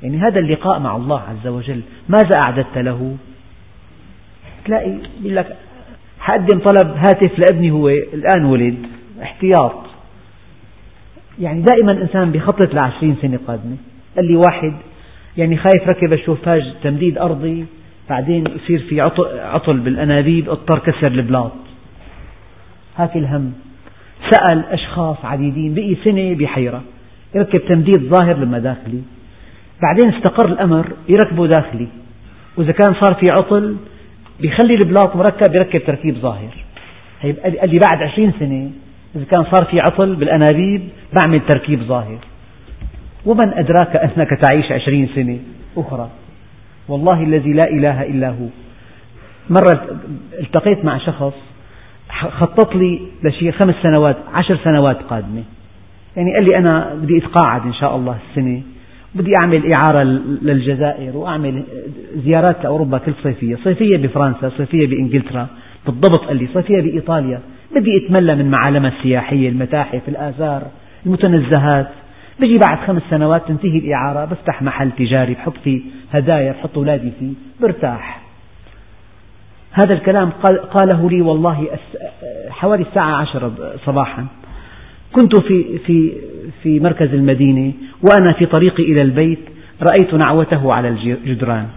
يعني 0.04 0.18
هذا 0.18 0.39
اللقاء 0.39 0.80
مع 0.80 0.96
الله 0.96 1.22
عز 1.22 1.48
وجل. 1.48 1.82
ماذا 2.10 2.36
أعددت 2.46 2.78
له؟ 2.78 3.16
تلاقي 4.66 4.92
يقول 5.22 5.36
لك 5.36 5.58
حقدم 6.20 6.60
طلب 6.60 6.96
هاتف 6.98 7.39
لابني 7.39 7.72
هو 7.72 7.89
الآن 7.89 8.46
ولد 8.46 8.76
احتياط. 9.22 9.76
يعني 11.39 11.62
دائما 11.62 11.92
الإنسان 11.92 12.32
بيخطط 12.32 12.74
لعشرين 12.74 13.16
سنة 13.22 13.39
قادمة. 13.48 13.76
قال 14.16 14.28
لي 14.28 14.36
واحد 14.36 14.74
يعني 15.38 15.58
خايف 15.58 15.88
ركب 15.88 16.13
الشوفاج 16.13 16.74
تمديد 16.84 17.18
أرضي 17.18 17.66
بعدين 18.10 18.44
يصير 18.48 18.80
في 18.80 19.02
عطل 19.42 19.80
بالأنابيب 19.80 20.50
اضطر 20.50 20.80
كسر 20.80 21.08
البلاط. 21.08 21.52
هاك 22.98 23.16
الهم. 23.16 23.54
سأل 24.30 24.66
أشخاص 24.66 25.18
عديدين 25.24 25.74
بقي 25.74 25.96
سنة؟ 26.04 26.34
بحيرة. 26.34 26.82
يركب 27.36 27.60
تمديد 27.66 28.02
ظاهر 28.02 28.38
لما 28.38 28.60
داخلي 28.60 29.02
بعدين 29.84 30.13
استقر 30.13 30.46
الأمر 30.46 30.86
يركبه 31.10 31.48
داخلي. 31.48 31.88
وإذا 32.58 32.72
كان 32.72 32.93
صار 32.93 33.13
في 33.13 33.28
عطل 33.32 33.76
بيخلي 34.39 34.74
البلاط 34.74 35.15
مركب 35.15 35.56
يركب 35.56 35.82
تركيب 35.86 36.15
ظاهر. 36.15 36.54
قال 37.24 37.69
لي 37.69 37.80
بعد 37.80 38.04
عشرين 38.04 38.34
سنة 38.39 38.72
إذا 39.15 39.26
كان 39.32 39.43
صار 39.43 39.65
في 39.65 39.80
عطل 39.80 40.15
بالأنابيب 40.15 40.89
بعمل 41.13 41.41
تركيب 41.50 41.84
ظاهر. 41.84 42.17
ومن 43.26 43.54
أدراك 43.54 43.96
أنك 43.96 44.30
تعيش 44.41 44.72
عشرين 44.72 45.10
سنة 45.15 45.39
أخرى؟ 45.78 46.10
والله 46.88 47.24
الذي 47.24 47.54
لا 47.54 47.69
إله 47.69 48.04
إلا 48.04 48.30
هو. 48.30 48.48
مرة 49.50 49.88
التقيت 50.39 50.86
مع 50.86 50.98
شخص 50.98 51.34
خطط 52.10 52.76
لي 52.76 53.02
لشيء 53.24 53.52
خمس 53.52 53.76
سنوات 53.84 54.17
عشر 54.34 54.58
سنوات 54.63 54.98
قادمة. 55.10 55.43
يعني 56.15 56.34
قال 56.36 56.46
لي 56.46 56.58
أنا 56.58 56.93
بدي 56.93 57.17
أتقاعد 57.17 57.65
إن 57.65 57.74
شاء 57.74 57.96
الله 57.96 58.17
السنة. 58.30 58.62
بدي 59.15 59.34
أعمل 59.41 59.73
إعارة 59.73 60.04
للجزائر 60.41 61.17
وأعمل 61.17 61.63
زيارات 62.15 62.63
لأوروبا 62.63 62.97
كل 62.97 63.13
صيفية 63.23 63.58
صيفية 63.63 63.97
بفرنسا 63.97 64.49
صيفية 64.58 64.88
بإنجلترا 64.88 65.47
بالضبط 65.86 66.26
قال 66.26 66.38
لي 66.38 66.47
صيفية 66.54 66.82
بإيطاليا. 66.82 67.39
بدي 67.76 68.06
أتملى 68.06 68.36
من 68.36 68.52
معالمها 68.52 68.91
السياحية 68.97 69.49
المتاحف 69.49 70.02
الآثار 70.08 70.62
المتنزهات. 71.06 71.88
بجي 72.39 72.58
بعد 72.58 72.78
خمس 72.88 73.02
سنوات 73.10 73.47
تنتهي 73.47 73.78
الإعارة 73.78 74.26
بفتح 74.26 74.62
محل 74.62 74.91
تجاري 74.91 75.34
بحط 75.34 75.54
فيه 75.63 75.82
هدايا 76.12 76.52
بحط 76.52 76.78
أولادي 76.78 77.12
فيه 77.19 77.34
برتاح. 77.62 78.21
هذا 79.71 79.93
الكلام 79.93 80.30
قاله 80.71 81.10
لي 81.10 81.21
والله 81.21 81.67
حوالي 82.49 82.84
الساعة 82.84 83.15
عشرة 83.15 83.54
صباحا. 83.86 84.26
كنت 85.13 85.41
في, 85.41 85.80
في, 85.86 86.12
في 86.63 86.80
مركز 86.80 87.13
المدينة 87.13 87.73
وأنا 88.10 88.34
في 88.34 88.45
طريقي 88.45 88.84
إلى 88.84 89.02
البيت 89.02 89.39
رأيت 89.82 90.13
نعوته 90.13 90.69
على 90.76 90.88
الجدران. 90.88 91.67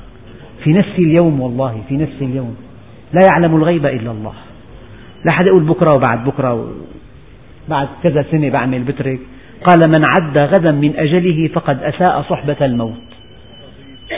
في 0.65 0.73
نفس 0.73 0.99
اليوم 0.99 1.41
والله 1.41 1.83
في 1.89 1.97
نفس 1.97 2.17
اليوم 2.21 2.57
لا 3.13 3.21
يعلم 3.31 3.57
الغيب 3.57 3.87
إلا 3.87 4.11
الله. 4.11 4.33
لا 5.25 5.33
حد 5.33 5.47
يقول 5.47 5.65
بكرة 5.65 5.91
وبعد 5.91 6.25
بكرة 6.25 6.75
بعد 7.69 7.89
كذا 8.03 8.25
سنة 8.31 8.51
بعمل 8.51 8.83
بترك. 8.83 9.21
قال 9.65 9.89
من 9.89 10.03
عد 10.19 10.43
غدا 10.43 10.71
من 10.71 10.97
أجله 10.97 11.49
فقد 11.49 11.83
أساء 11.83 12.23
صحبة 12.23 12.67
الموت. 12.67 13.03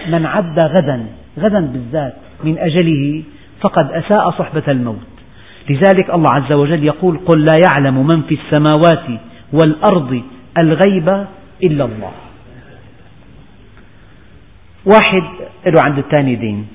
من 0.09 0.27
عد 0.27 0.59
غدا 0.59 1.07
غدا 1.39 1.61
بالذات 1.61 2.15
من 2.45 2.59
أجله 2.59 3.23
فقد 3.61 3.93
أساء 3.93 4.31
صحبة 4.31 4.63
الموت. 4.69 5.18
لذلك 5.71 6.11
الله 6.11 6.27
عز 6.33 6.53
وجل 6.53 6.85
يقول 6.85 7.19
قل 7.19 7.45
لا 7.45 7.61
يعلم 7.71 8.07
من 8.07 8.23
في 8.23 8.35
السماوات 8.35 9.05
والأرض 9.53 10.23
الغيب 10.59 11.27
إلا 11.63 11.85
الله. 11.85 12.13
واحد 14.87 15.23
له 15.67 15.81
عند 15.89 15.99
الثاني 15.99 16.35
دين. 16.35 16.67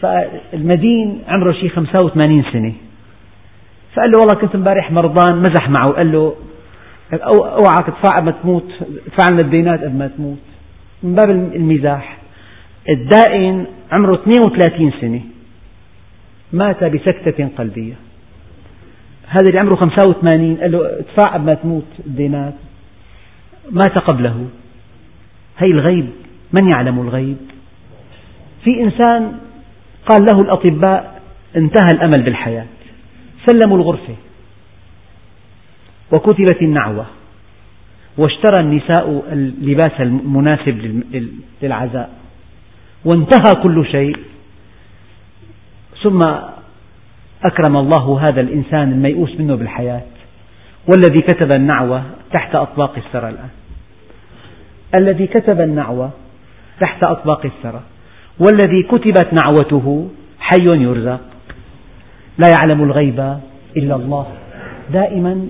فالمدين 0.00 1.22
عمره 1.28 1.52
شيء 1.52 1.68
85 1.68 2.44
سنة. 2.52 2.72
فقال 3.94 4.10
له 4.10 4.18
والله 4.18 4.40
كنت 4.40 4.54
امبارح 4.54 4.92
مرضان 4.92 5.38
مزح 5.38 5.68
معه 5.68 5.90
قال 5.90 6.12
له 6.12 6.34
اوعك 7.32 7.86
تدفع 7.86 8.16
قبل 8.16 8.24
ما 8.26 8.30
تموت 8.42 8.70
ادفع 9.06 9.28
لنا 9.32 9.40
الدينات 9.44 9.80
قبل 9.80 9.98
ما 9.98 10.06
تموت. 10.08 10.38
من 11.02 11.14
باب 11.14 11.30
المزاح. 11.30 12.18
الدائن 12.88 13.66
عمره 13.92 14.14
32 14.14 14.92
سنة. 15.00 15.20
مات 16.52 16.84
بسكتة 16.84 17.48
قلبية. 17.58 17.94
هذا 19.26 19.48
اللي 19.48 19.58
عمره 19.58 19.74
85 19.74 20.56
قال 20.56 20.72
له 20.72 20.98
ادفع 20.98 21.34
قبل 21.34 21.44
ما 21.44 21.54
تموت 21.54 21.84
الدينات 22.06 22.54
مات 23.70 23.98
قبله. 23.98 24.46
هي 25.58 25.70
الغيب 25.70 26.10
من 26.60 26.70
يعلم 26.74 27.00
الغيب؟ 27.00 27.36
في 28.64 28.82
إنسان 28.82 29.32
قال 30.06 30.22
له 30.22 30.40
الأطباء 30.40 31.20
انتهى 31.56 31.90
الأمل 31.94 32.22
بالحياة. 32.22 32.66
سلموا 33.46 33.76
الغرفة. 33.76 34.14
وكتبت 36.12 36.62
النعوة. 36.62 37.06
واشترى 38.18 38.60
النساء 38.60 39.24
اللباس 39.32 40.00
المناسب 40.00 41.02
للعزاء. 41.62 42.10
وانتهى 43.04 43.52
كل 43.62 43.86
شيء. 43.86 44.16
ثم 46.02 46.22
أكرم 47.44 47.76
الله 47.76 48.28
هذا 48.28 48.40
الإنسان 48.40 48.92
الميؤوس 48.92 49.40
منه 49.40 49.54
بالحياة 49.54 50.02
والذي 50.92 51.20
كتب 51.20 51.48
النعوة 51.56 52.02
تحت 52.34 52.54
أطباق 52.54 52.92
الثرى 52.96 53.28
الآن. 53.28 53.48
الذي 55.00 55.26
كتب 55.26 55.60
النعوة 55.60 56.10
تحت 56.80 57.02
أطباق 57.02 57.46
الثرى 57.46 57.80
والذي 58.46 58.82
كتبت 58.82 59.28
نعوته 59.42 60.08
حي 60.40 60.64
يرزق. 60.64 61.20
لا 62.38 62.48
يعلم 62.48 62.82
الغيب 62.82 63.38
إلا 63.76 63.94
الله. 63.96 64.26
دائما 64.92 65.48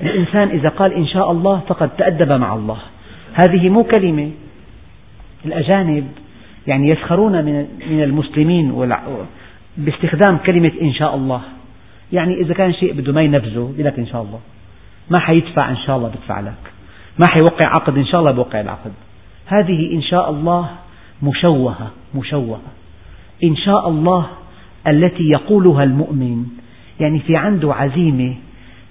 الإنسان 0.00 0.48
إذا 0.48 0.68
قال 0.68 0.92
إن 0.92 1.06
شاء 1.06 1.32
الله 1.32 1.60
فقد 1.68 1.90
تأدب 1.98 2.32
مع 2.32 2.54
الله. 2.54 2.78
هذه 3.42 3.68
مو 3.68 3.84
كلمة 3.84 4.30
الأجانب 5.44 6.06
يعني 6.66 6.88
يسخرون 6.88 7.44
من 7.44 8.02
المسلمين 8.02 8.70
باستخدام 9.78 10.38
كلمة 10.38 10.72
إن 10.82 10.92
شاء 10.92 11.14
الله. 11.14 11.40
يعني 12.12 12.34
إذا 12.34 12.54
كان 12.54 12.72
شيء 12.72 12.92
بده 12.92 13.12
ما 13.12 13.22
ينفذه 13.22 13.72
يقول 13.74 13.84
لك 13.84 13.98
إن 13.98 14.06
شاء 14.06 14.22
الله. 14.22 14.40
ما 15.10 15.18
حيدفع 15.18 15.70
إن 15.70 15.76
شاء 15.76 15.96
الله 15.96 16.08
بدفع 16.08 16.40
لك. 16.40 16.72
ما 17.18 17.26
حيوقع 17.28 17.68
عقد 17.76 17.98
إن 17.98 18.06
شاء 18.06 18.20
الله 18.20 18.30
بوقع 18.30 18.60
العقد. 18.60 18.92
هذه 19.46 19.92
إن 19.92 20.02
شاء 20.02 20.30
الله 20.30 20.68
مشوهة 21.22 21.90
مشوهة. 22.14 22.60
إن 23.44 23.56
شاء 23.56 23.88
الله 23.88 24.26
التي 24.86 25.22
يقولها 25.22 25.84
المؤمن. 25.84 26.46
يعني 27.00 27.18
في 27.18 27.36
عنده 27.36 27.74
عزيمة 27.74 28.34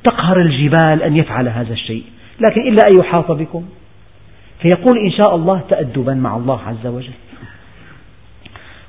تقهر 0.03 0.41
الجبال 0.41 1.03
أن 1.03 1.15
يفعل 1.15 1.47
هذا 1.47 1.73
الشيء. 1.73 2.03
لكن 2.39 2.61
إلا 2.61 2.83
أن 2.91 2.99
يحاط 2.99 3.31
بكم. 3.31 3.65
فيقول 4.61 4.97
إن 4.97 5.11
شاء 5.11 5.35
الله 5.35 5.61
تأدبا 5.69 6.13
مع 6.13 6.37
الله 6.37 6.61
عز 6.61 6.87
وجل. 6.87 7.13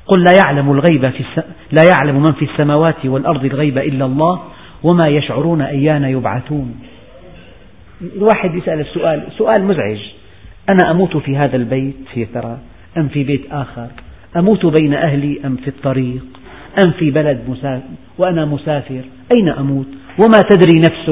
قل 0.06 0.22
لا 0.22 0.32
يعلم 0.44 0.70
الغيب 0.70 1.10
في 1.10 1.20
الس... 1.20 1.44
لا 1.72 1.84
يعلم 1.84 2.22
من 2.22 2.32
في 2.32 2.44
السماوات 2.44 3.06
والأرض 3.06 3.44
الغيب 3.44 3.78
إلا 3.78 4.04
الله 4.04 4.42
وما 4.82 5.08
يشعرون 5.08 5.62
أيان 5.62 6.04
يبعثون. 6.04 6.80
الواحد 8.16 8.54
يسأل 8.54 8.80
السؤال 8.80 9.22
سؤال 9.38 9.64
مزعج. 9.64 9.98
أنا 10.68 10.90
أموت 10.90 11.16
في 11.16 11.36
هذا 11.36 11.56
البيت 11.56 12.16
يا 12.16 12.26
ترى 12.34 12.58
أم 12.96 13.08
في 13.08 13.24
بيت 13.24 13.52
آخر؟ 13.52 13.86
أموت 14.36 14.66
بين 14.66 14.94
أهلي 14.94 15.40
أم 15.44 15.56
في 15.56 15.68
الطريق؟ 15.68 16.24
أم 16.86 16.90
في 16.92 17.10
بلد 17.10 17.40
مسافر 17.48 17.82
وأنا 18.18 18.44
مسافر 18.44 19.02
أين 19.36 19.48
أموت؟ 19.48 19.86
وما 20.18 20.40
تدري 20.50 20.78
نفس 20.78 21.10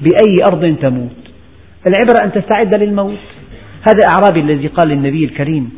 بأي 0.00 0.36
أرض 0.52 0.76
تموت؟ 0.82 1.16
العبرة 1.86 2.24
أن 2.24 2.32
تستعد 2.32 2.74
للموت. 2.74 3.18
هذا 3.88 3.98
الأعرابي 3.98 4.40
الذي 4.40 4.66
قال 4.66 4.88
للنبي 4.88 5.24
الكريم 5.24 5.70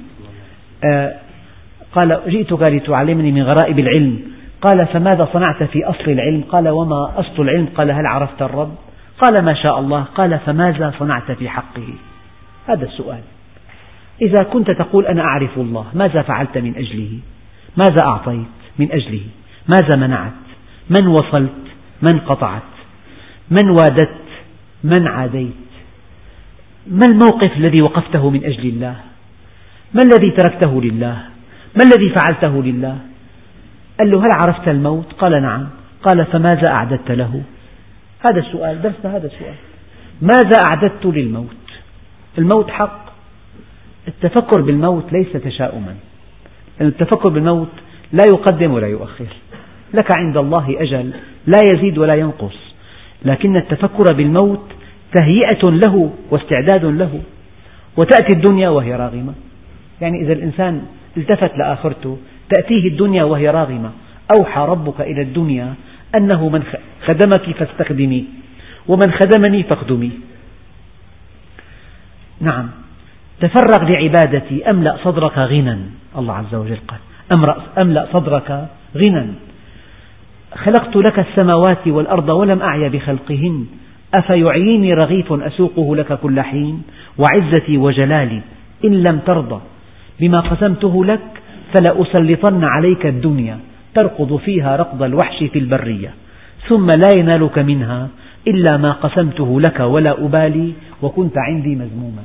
آه 0.85 1.22
قال 1.93 2.21
جئتك 2.27 2.63
لتعلمني 2.71 3.33
من 3.33 3.43
غرائب 3.43 3.79
العلم. 3.79 4.21
قال 4.63 4.87
فماذا 4.87 5.29
صنعت 5.33 5.63
في 5.63 5.85
أصل 5.85 6.11
العلم؟ 6.11 6.43
قال 6.49 6.69
وما 6.69 7.13
أصل 7.17 7.43
العلم؟ 7.43 7.69
قال 7.77 7.91
هل 7.91 8.07
عرفت 8.07 8.43
الرب؟ 8.43 8.75
قال 9.23 9.45
ما 9.45 9.55
شاء 9.55 9.79
الله. 9.79 10.03
قال 10.03 10.39
فماذا 10.39 10.95
صنعت 10.99 11.33
في 11.33 11.49
حقه؟ 11.49 11.89
هذا 12.67 12.85
السؤال. 12.85 13.21
إذا 14.23 14.43
كنت 14.53 14.71
تقول 14.71 15.07
أنا 15.07 15.23
أعرف 15.23 15.59
الله 15.59 15.87
ماذا 15.95 16.23
فعلت 16.23 16.59
من 16.59 16.77
أجله؟ 16.77 17.19
ماذا 17.77 17.99
أعطيت 18.07 18.47
من 18.79 18.93
أجله؟ 18.93 19.21
ماذا 19.69 19.97
منعت؟ 19.97 20.33
من 20.91 21.07
وصلت؟ 21.07 21.63
من 22.03 22.19
قطعت؟ 22.19 22.63
من 23.51 23.71
وادت؟ 23.71 24.23
من 24.85 25.09
عاديت؟ 25.09 25.53
ما 26.87 27.07
الموقف 27.07 27.57
الذي 27.57 27.79
وقفته 27.83 28.31
من 28.31 28.45
أجل 28.45 28.69
الله؟ 28.69 28.97
ما 29.95 30.01
الذي 30.03 30.31
تركته 30.31 30.83
لله؟ 30.83 31.32
ما 31.77 31.85
الذي 31.85 32.15
فعلته 32.15 32.63
لله؟ 32.63 32.99
قال 33.99 34.11
له 34.11 34.21
هل 34.21 34.29
عرفت 34.47 34.69
الموت؟ 34.69 35.13
قال 35.13 35.43
نعم. 35.43 35.69
قال 36.03 36.27
فماذا 36.27 36.69
أعددت 36.69 37.11
له؟ 37.11 37.43
هذا 38.31 38.41
السؤال 38.41 38.83
درسنا 38.83 39.17
هذا 39.17 39.27
السؤال. 39.27 39.55
ماذا 40.23 40.57
أعددت 40.65 41.07
للموت؟ 41.07 41.57
الموت 42.39 42.71
حق. 42.71 43.13
التفكر 44.09 44.61
بالموت 44.61 45.13
ليس 45.13 45.33
تشاؤما. 45.33 45.95
التفكر 46.81 47.29
بالموت 47.29 47.69
لا 48.13 48.25
يقدم 48.33 48.73
ولا 48.73 48.87
يؤخر. 48.87 49.27
لك 49.95 50.19
عند 50.19 50.37
الله 50.37 50.83
أجل 50.83 51.13
لا 51.47 51.59
يزيد 51.73 51.99
ولا 51.99 52.15
ينقص. 52.15 52.57
لكن 53.25 53.57
التفكر 53.57 54.05
بالموت 54.17 54.65
تهيئة 55.15 55.71
له 55.71 56.13
واستعداد 56.31 56.85
له. 56.85 57.21
وتأتي 57.97 58.37
الدنيا 58.37 58.69
وهي 58.69 58.95
راغمة. 58.95 59.35
يعني 60.01 60.23
إذا 60.23 60.33
الإنسان 60.33 60.83
التفت 61.17 61.59
لآخرته 61.59 62.19
تأتيه 62.51 62.89
الدنيا 62.89 63.25
وهي 63.25 63.51
راغمة. 63.51 63.91
أوحى 64.39 64.61
ربك 64.61 65.01
إلى 65.01 65.23
الدنيا 65.23 65.75
أنه 66.15 66.49
من 66.49 66.63
خدمك 67.07 67.57
فاستخدمي. 67.59 68.25
ومن 68.89 69.13
خدمني 69.13 69.63
فاخدمي. 69.63 70.11
نعم. 72.41 72.71
تفرغ 73.41 73.89
لعبادتي. 73.89 74.71
أملأ 74.71 74.97
صدرك 75.05 75.39
غنى. 75.39 75.79
الله 76.19 76.35
عز 76.35 76.55
وجل 76.55 76.79
قال. 76.89 77.01
أملأ 77.79 78.07
صدرك 78.13 78.69
غنى. 78.97 79.27
خلقت 80.55 80.97
لك 80.97 81.19
السماوات 81.19 81.89
والأرض 81.89 82.29
ولم 82.29 82.63
أعي 82.63 82.89
بخلقهن. 82.89 83.67
أفيعيني 84.15 84.95
رغيف 84.95 85.33
أسوقه 85.33 85.97
لك 85.97 86.21
كل 86.21 86.41
حين. 86.41 86.83
وعزتي 87.19 87.79
وجلالي 87.79 88.41
إن 88.85 89.03
لم 89.03 89.19
ترضى. 89.27 89.61
بما 90.21 90.41
قسمته 90.41 91.05
لك 91.05 91.21
فلأسلطن 91.75 92.65
عليك 92.65 93.07
الدنيا 93.07 93.59
تركض 93.95 94.37
فيها 94.37 94.77
ركض 94.77 95.03
الوحش 95.03 95.45
في 95.45 95.59
البرية. 95.59 96.15
ثم 96.69 96.87
لا 96.87 97.19
ينالك 97.19 97.59
منها 97.59 98.09
إلا 98.49 98.77
ما 98.77 98.93
قسمته 98.93 99.61
لك 99.61 99.81
ولا 99.81 100.25
أبالي 100.25 100.73
وكنت 101.03 101.39
عندي 101.39 101.75
مذموما. 101.77 102.23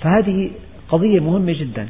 فهذه 0.00 0.50
قضية 0.88 1.20
مهمة 1.20 1.52
جدا. 1.52 1.86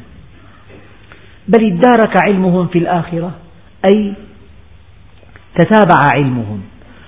بل 1.49 1.65
ادارك 1.65 2.25
علمهم 2.25 2.67
في 2.67 2.79
الآخرة 2.79 3.33
أي 3.85 4.15
تتابع 5.55 5.99
علمهم. 6.15 6.61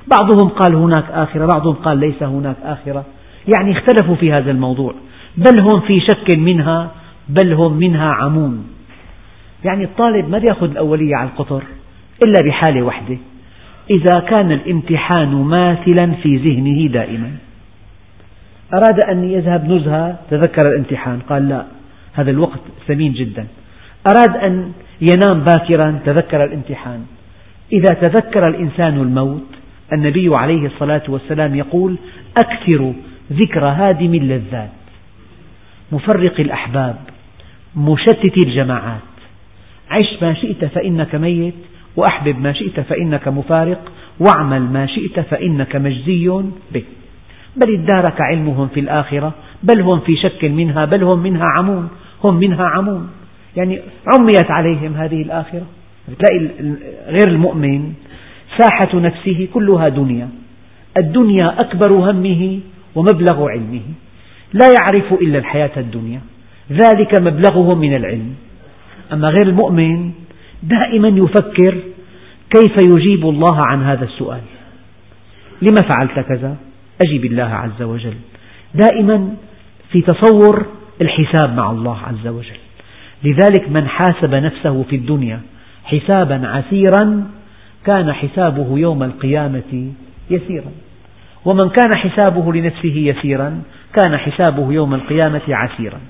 بعضهم 0.07 0.49
قال 0.49 0.75
هناك 0.75 1.05
آخرة 1.11 1.47
بعضهم 1.47 1.75
قال 1.75 1.99
ليس 1.99 2.23
هناك 2.23 2.57
آخرة. 2.65 3.05
يعني 3.57 3.73
اختلفوا 3.73 4.15
في 4.15 4.33
هذا 4.33 4.51
الموضوع. 4.51 4.95
بل 5.37 5.61
هم 5.61 5.81
في 5.81 6.01
شك 6.01 6.37
منها 6.37 6.91
بل 7.31 7.53
هم 7.53 7.73
منها 7.73 8.13
عمون. 8.13 8.67
يعني 9.65 9.85
الطالب 9.85 10.29
ما 10.29 10.43
يأخذ 10.49 10.71
الأولية 10.71 11.17
على 11.17 11.29
القطر 11.29 11.63
إلا 12.27 12.49
بحالة 12.49 12.83
واحدة. 12.83 13.17
إذا 13.91 14.21
كان 14.21 14.53
الامتحان 14.53 15.35
ماثلا 15.35 16.13
في 16.23 16.37
ذهنه 16.37 16.93
دائما. 16.93 17.31
أراد 18.75 19.05
أن 19.11 19.25
يذهب 19.25 19.73
نزهة 19.73 20.19
تذكر 20.31 20.69
الامتحان 20.69 21.19
قال 21.29 21.49
لا 21.49 21.65
هذا 22.13 22.31
الوقت 22.31 22.61
ثمين 22.89 23.13
جدا. 23.13 23.47
أراد 24.09 24.37
أن 24.37 24.73
ينام 25.01 25.41
باكرا 25.41 26.01
تذكر 26.07 26.45
الامتحان. 26.45 27.07
إذا 27.73 27.95
تذكر 27.95 28.49
الإنسان 28.49 29.01
الموت 29.01 29.47
النبي 29.93 30.37
عليه 30.37 30.67
الصلاة 30.67 31.03
والسلام 31.09 31.55
يقول 31.55 31.97
أكثر 32.45 32.93
ذكر 33.33 33.65
هادم 33.65 34.15
اللذات 34.15 34.71
مفرق 35.93 36.41
الأحباب. 36.41 36.97
مشتت 37.77 38.45
الجماعات. 38.47 39.01
عش 39.91 40.23
ما 40.23 40.35
شئت 40.35 40.65
فإنك 40.65 41.15
ميت 41.15 41.55
وأحبب 41.97 42.41
ما 42.41 42.53
شئت 42.53 42.81
فإنك 42.81 43.29
مفارق 43.29 43.93
واعمل 44.21 44.63
ما 44.63 44.87
شئت 44.87 45.21
فإنك 45.21 45.77
مجزي 45.77 46.29
به. 46.73 46.83
بل 47.57 47.75
ادارك 47.75 48.21
علمهم 48.21 48.69
في 48.69 48.81
الآخرة 48.81 49.35
بل 49.63 49.81
هم 49.81 50.01
في 50.01 50.17
شك 50.17 50.45
منها 50.45 50.85
بل 50.85 51.03
هم 51.03 51.19
منها 51.19 51.45
عمون 51.45 51.89
هم 52.25 52.37
منها 52.37 52.67
عمون. 52.67 53.11
يعني 53.57 53.81
عميت 54.15 54.51
عليهم 54.51 54.95
هذه 54.95 55.23
الآخرة. 55.23 55.67
تلاقي 56.19 56.51
غير 57.07 57.29
المؤمن 57.29 57.93
ساحة 58.59 58.99
نفسه 58.99 59.49
كلها 59.55 59.89
دنيا. 59.89 60.29
الدنيا 60.99 61.61
أكبر 61.61 61.93
همه 61.93 62.61
ومبلغ 62.95 63.49
علمه. 63.49 63.83
لا 64.53 64.67
يعرف 64.67 65.13
إلا 65.13 65.39
الحياة 65.39 65.71
الدنيا. 65.77 66.21
ذلك 66.71 67.21
مبلغهم 67.21 67.79
من 67.79 67.97
العلم. 67.97 68.35
أما 69.13 69.29
غير 69.29 69.43
المؤمن 69.43 70.11
دائما 70.63 71.09
يفكر 71.09 71.75
كيف 72.51 72.77
يجيب 72.97 73.29
الله 73.29 73.67
عن 73.67 73.83
هذا 73.83 74.05
السؤال. 74.05 74.41
لما 75.63 75.89
فعلت 75.89 76.27
كذا؟ 76.29 76.57
أجب 77.07 77.25
الله 77.25 77.45
عز 77.55 77.83
وجل. 77.83 78.15
دائما 78.75 79.35
في 79.93 80.03
تصور 80.03 80.67
الحساب 81.01 81.57
مع 81.57 81.71
الله 81.71 81.99
عز 81.99 82.27
وجل. 82.27 82.59
لذلك 83.25 83.71
من 83.71 83.89
حاسب 83.89 84.35
نفسه 84.35 84.83
في 84.83 84.97
الدنيا 84.97 85.41
حسابا 85.85 86.49
عسيرا 86.49 87.31
كان 87.85 88.13
حسابه 88.13 88.79
يوم 88.79 89.03
القيامة 89.03 89.93
يسيرا. 90.31 90.71
ومن 91.45 91.69
كان 91.69 91.97
حسابه 91.97 92.53
لنفسه 92.53 92.97
يسيرا 92.97 93.63
كان 93.95 94.17
حسابه 94.17 94.73
يوم 94.73 94.95
القيامة 94.95 95.43
عسيرا. 95.49 96.01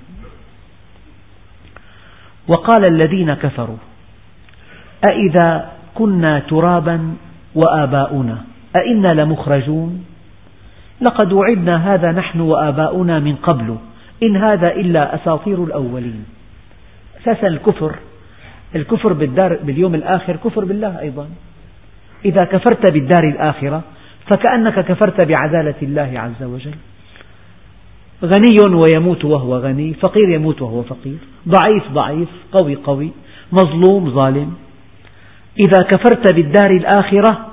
وقال 2.49 2.85
الذين 2.85 3.35
كفروا 3.35 3.77
أإذا 5.05 5.69
كنا 5.95 6.39
ترابا 6.39 7.15
وآباؤنا 7.55 8.39
أئنا 8.77 9.15
لمخرجون؟ 9.15 10.05
لقد 11.01 11.33
وعدنا 11.33 11.95
هذا 11.95 12.13
نحن 12.13 12.41
وآباؤنا 12.41 13.19
من 13.19 13.37
قبل 13.37 13.77
إن 14.23 14.37
هذا 14.37 14.73
إلا 14.73 15.15
أساطير 15.15 15.65
الأولين. 15.65 16.25
أساسا 17.21 17.47
الكفر 17.47 17.95
الكفر 18.75 19.13
بالدار 19.13 19.59
باليوم 19.63 19.95
الآخر 19.95 20.37
كفر 20.37 20.65
بالله 20.65 21.01
أيضا. 21.01 21.29
إذا 22.25 22.45
كفرت 22.45 22.93
بالدار 22.93 23.25
الآخرة 23.25 23.83
فكأنك 24.27 24.81
كفرت 24.85 25.25
بعدالة 25.25 25.75
الله 25.83 26.21
عز 26.21 26.43
وجل. 26.43 26.75
غني 28.25 28.75
ويموت 28.75 29.25
وهو 29.25 29.57
غني 29.57 29.95
فقير 29.95 30.29
يموت 30.29 30.63
وهو 30.63 30.83
فقير 30.83 31.17
ضعيف 31.49 31.89
ضعيف 31.93 32.29
قوي 32.53 32.75
قوي 32.75 33.11
مظلوم 33.53 34.11
ظالم. 34.11 34.53
إذا 35.61 35.85
كفرت 35.85 36.35
بالدار 36.35 36.71
الآخرة 36.71 37.47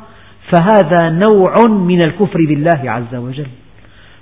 فهذا 0.51 1.09
نوع 1.09 1.55
من 1.69 2.01
الكفر 2.01 2.39
بالله 2.47 2.81
عز 2.85 3.15
وجل. 3.15 3.47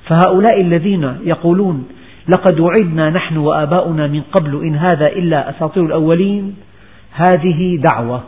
فهؤلاء 0.07 0.61
الذين 0.61 1.17
يقولون 1.23 1.87
لقد 2.27 2.59
وعدنا 2.59 3.09
نحن 3.09 3.37
وآباؤنا 3.37 4.07
من 4.07 4.21
قبل 4.21 4.63
إن 4.63 4.75
هذا 4.75 5.07
إلا 5.07 5.49
أساطير 5.49 5.85
الأولين 5.85 6.55
هذه 7.11 7.79
دعوة 7.91 8.23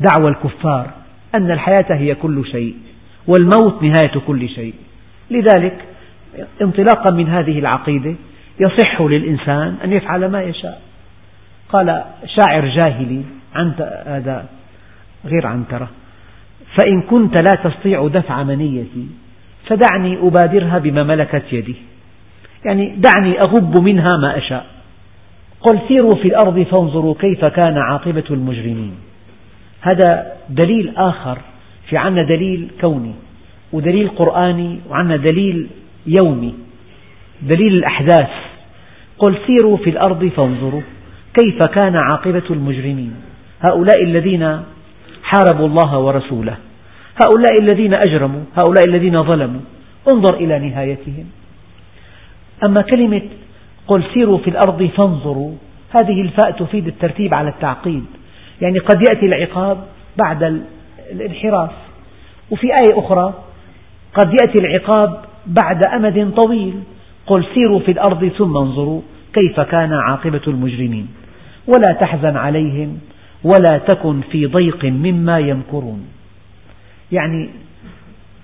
دعوة 0.00 0.28
الكفار 0.28 0.90
أن 1.34 1.50
الحياة 1.50 1.86
هي 1.90 2.14
كل 2.14 2.46
شيء 2.46 2.74
والموت 3.26 3.82
نهاية 3.82 4.20
كل 4.26 4.48
شيء. 4.48 4.74
لذلك 5.30 5.84
انطلاقا 6.62 7.14
من 7.14 7.28
هذه 7.28 7.58
العقيدة 7.58 8.14
يصح 8.60 9.00
للإنسان 9.00 9.76
أن 9.84 9.92
يفعل 9.92 10.30
ما 10.30 10.42
يشاء. 10.42 10.80
قال 11.68 12.04
شاعر 12.26 12.66
جاهلي 12.66 13.22
هذا 14.06 14.46
غير 15.24 15.46
عنترة 15.46 15.88
فإن 16.80 17.02
كنت 17.02 17.34
لا 17.38 17.56
تستطيع 17.64 18.08
دفع 18.08 18.42
منيتي 18.42 19.06
فدعني 19.66 20.18
أبادرها 20.22 20.78
بما 20.78 21.02
ملكت 21.02 21.52
يدي. 21.52 21.76
يعني 22.64 22.96
دعني 22.96 23.38
أغب 23.38 23.82
منها 23.82 24.16
ما 24.16 24.38
أشاء. 24.38 24.66
قل 25.60 25.78
سيروا 25.88 26.14
في 26.22 26.28
الأرض 26.28 26.62
فانظروا 26.62 27.14
كيف 27.20 27.44
كان 27.44 27.78
عاقبة 27.78 28.24
المجرمين. 28.30 28.94
هذا 29.80 30.32
دليل 30.48 30.92
آخر 30.96 31.38
في 31.88 31.96
عنا 31.96 32.22
دليل 32.22 32.68
كوني 32.80 33.14
ودليل 33.72 34.08
قرآني 34.08 34.80
وعنا 34.90 35.16
دليل 35.16 35.68
يومي. 36.06 36.54
دليل 37.42 37.74
الأحداث. 37.74 38.30
قل 39.18 39.38
سيروا 39.46 39.76
في 39.76 39.90
الأرض 39.90 40.24
فانظروا 40.36 40.82
كيف 41.34 41.62
كان 41.62 41.96
عاقبة 41.96 42.42
المجرمين. 42.50 43.14
هؤلاء 43.60 44.02
الذين 44.02 44.62
حاربوا 45.22 45.66
الله 45.66 45.98
ورسوله. 45.98 46.56
هؤلاء 47.26 47.60
الذين 47.60 47.94
أجرموا. 47.94 48.42
هؤلاء 48.56 48.88
الذين 48.88 49.22
ظلموا. 49.22 49.60
انظر 50.08 50.34
إلى 50.34 50.58
نهايتهم. 50.58 51.26
أما 52.64 52.82
كلمة 52.82 53.22
قل 53.86 54.04
سيروا 54.14 54.38
في 54.38 54.50
الأرض 54.50 54.90
فانظروا 54.96 55.52
هذه 55.90 56.20
الفاء 56.20 56.50
تفيد 56.50 56.86
الترتيب 56.86 57.34
على 57.34 57.48
التعقيد. 57.48 58.04
يعني 58.60 58.78
قد 58.78 59.02
يأتي 59.10 59.26
العقاب 59.26 59.84
بعد 60.16 60.62
الانحراف. 61.12 61.70
وفي 62.50 62.66
آية 62.66 62.98
أخرى 62.98 63.34
قد 64.14 64.32
يأتي 64.42 64.58
العقاب 64.58 65.24
بعد 65.46 65.86
أمد 65.86 66.32
طويل. 66.36 66.74
قل 67.26 67.44
سيروا 67.54 67.80
في 67.80 67.90
الأرض 67.90 68.28
ثم 68.38 68.56
انظروا 68.56 69.00
كيف 69.34 69.60
كان 69.60 69.92
عاقبة 69.92 70.40
المجرمين. 70.46 71.08
ولا 71.66 71.92
تحزن 72.00 72.36
عليهم 72.36 72.98
ولا 73.44 73.78
تكن 73.78 74.20
في 74.30 74.46
ضيق 74.46 74.84
مما 74.84 75.38
يمكرون. 75.38 76.06
يعني 77.12 77.48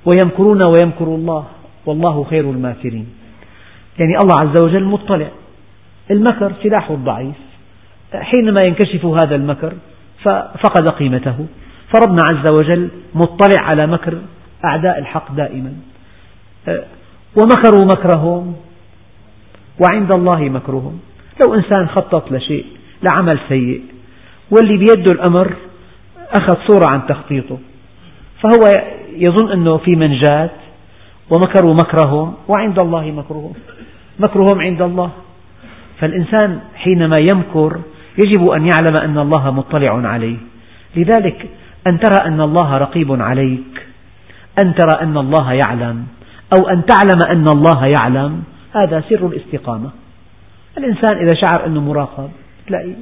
ويمكرون 0.06 0.62
ويمكر 0.62 1.04
الله 1.04 1.44
والله 1.86 2.24
خير 2.24 2.50
الماكرين. 2.50 3.06
يعني 3.98 4.12
الله 4.22 4.34
عز 4.40 4.62
وجل 4.62 4.84
مطلع. 4.84 5.28
المكر 6.10 6.52
سلاح 6.62 6.90
الضعيف 6.90 7.36
حينما 8.14 8.62
ينكشف 8.62 9.04
هذا 9.04 9.34
المكر 9.34 9.72
ففقد 10.22 10.88
قيمته. 10.88 11.46
فربنا 11.94 12.22
عز 12.30 12.52
وجل 12.52 12.88
مطلع 13.14 13.56
على 13.62 13.86
مكر 13.86 14.18
أعداء 14.64 14.98
الحق 14.98 15.32
دائما. 15.32 15.72
ومكروا 17.36 17.84
مكرهم 17.84 18.54
وعند 19.84 20.12
الله 20.12 20.40
مكرهم. 20.40 21.00
لو 21.46 21.54
إنسان 21.54 21.88
خطط 21.88 22.32
لشيء 22.32 22.66
لعمل 23.02 23.38
سيء 23.48 23.82
واللي 24.50 24.76
بيده 24.76 25.12
الأمر 25.12 25.56
أخذ 26.38 26.56
صورة 26.68 26.86
عن 26.88 27.06
تخطيطه 27.06 27.58
فهو 28.42 28.62
يظن 29.16 29.52
أنه 29.52 29.76
في 29.76 29.96
منجاة 29.96 30.50
ومكروا 31.30 31.74
مكرهم 31.74 32.34
وعند 32.48 32.82
الله 32.82 33.10
مكرهم. 33.10 33.52
مكرهم 34.18 34.60
عند 34.60 34.82
الله. 34.82 35.10
فالإنسان 36.00 36.60
حينما 36.74 37.18
يمكر 37.18 37.80
يجب 38.18 38.48
أن 38.48 38.68
يعلم 38.72 38.96
أن 38.96 39.18
الله 39.18 39.50
مطلع 39.50 40.08
عليه. 40.08 40.36
لذلك 40.96 41.48
أن 41.86 42.00
ترى 42.00 42.26
أن 42.26 42.40
الله 42.40 42.78
رقيب 42.78 43.22
عليك 43.22 43.86
أن 44.64 44.74
ترى 44.74 45.00
أن 45.02 45.16
الله 45.16 45.52
يعلم. 45.52 46.06
أو 46.56 46.68
أن 46.68 46.84
تعلم 46.86 47.22
أن 47.22 47.48
الله 47.48 47.86
يعلم 47.86 48.42
هذا 48.74 49.04
سر 49.08 49.26
الاستقامة. 49.26 49.90
الإنسان 50.78 51.18
إذا 51.18 51.34
شعر 51.34 51.66
أنه 51.66 51.80
مراقب 51.80 52.30
تلاقي 52.66 52.92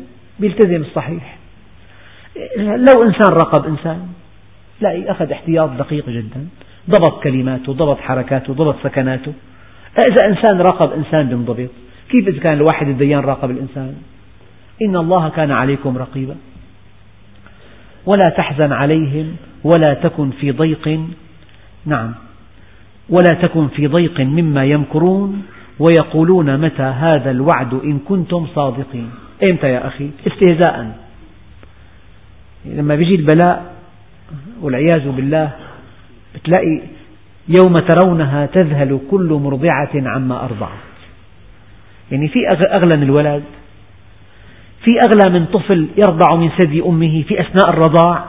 بيلتزم 0.41 0.81
الصحيح. 0.81 1.39
لو 2.59 3.03
إنسان 3.03 3.33
راقب 3.33 3.67
إنسان 3.67 4.09
تلاقي 4.81 5.11
أخذ 5.11 5.33
احتياط 5.33 5.71
دقيق 5.71 6.11
جدا. 6.11 6.49
ضبط 6.91 7.23
كلماته 7.23 7.73
ضبط 7.73 8.01
حركاته 8.01 8.55
ضبط 8.55 8.77
سكناته. 8.83 9.33
إذا 10.07 10.27
إنسان 10.27 10.61
راقب 10.61 10.93
إنسان 10.93 11.29
بينضبط 11.29 11.71
كيف 12.11 12.29
إذا 12.29 12.41
كان 12.41 12.53
الواحد 12.53 12.89
الديان 12.89 13.21
راقب 13.21 13.51
الإنسان؟ 13.51 13.95
إن 14.83 14.97
الله 14.97 15.29
كان 15.29 15.51
عليكم 15.51 15.99
رقيبا. 15.99 16.37
ولا 18.07 18.31
تحزن 18.31 18.73
عليهم 18.73 19.37
ولا 19.65 19.95
تكن 19.95 20.31
في 20.31 20.51
ضيق. 20.51 21.01
نعم. 21.87 22.15
ولا 23.11 23.31
تكن 23.43 23.69
في 23.69 23.87
ضيق 23.87 24.21
مما 24.21 24.65
يمكرون 24.65 25.43
ويقولون 25.79 26.61
متى 26.61 26.83
هذا 26.83 27.31
الوعد 27.31 27.75
إن 27.75 27.99
كنتم 27.99 28.47
صادقين. 28.55 29.11
إمتى 29.43 29.67
يا 29.67 29.87
أخي؟ 29.87 30.11
استهزاء. 30.27 30.97
لما 32.67 32.95
بيجي 32.95 33.15
البلاء 33.15 33.75
والعياذ 34.63 35.09
بالله 35.09 35.51
بتلاقي 36.35 36.81
يوم 37.49 37.79
ترونها 37.79 38.47
تذهل 38.47 39.01
كل 39.11 39.41
مرضعة 39.43 39.91
عما 39.95 40.45
أرضعت. 40.45 40.89
يعني 42.13 42.29
في 42.29 42.39
أغلى 42.73 42.97
من 42.97 43.03
الولد 43.03 43.43
في 44.85 44.91
أغلى 45.01 45.39
من 45.39 45.47
طفل 45.47 45.89
يرضع 45.97 46.35
من 46.35 46.49
ثدي 46.49 46.83
أمه 46.83 47.23
في 47.23 47.41
أثناء 47.41 47.71
الرضاع 47.71 48.25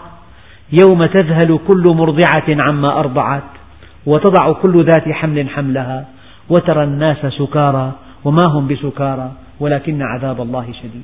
يوم 0.82 1.06
تذهل 1.06 1.60
كل 1.68 1.88
مرضعة 1.88 2.58
عما 2.68 3.00
أرضعت. 3.00 3.59
وتضع 4.06 4.52
كل 4.52 4.86
ذات 4.86 5.10
حمل 5.10 5.50
حملها 5.50 6.06
وترى 6.50 6.84
الناس 6.84 7.18
سكارى 7.18 7.92
وما 8.26 8.46
هم 8.46 8.68
بسكارى 8.68 9.32
ولكن 9.60 10.02
عذاب 10.02 10.42
الله 10.42 10.66
شديد. 10.74 11.04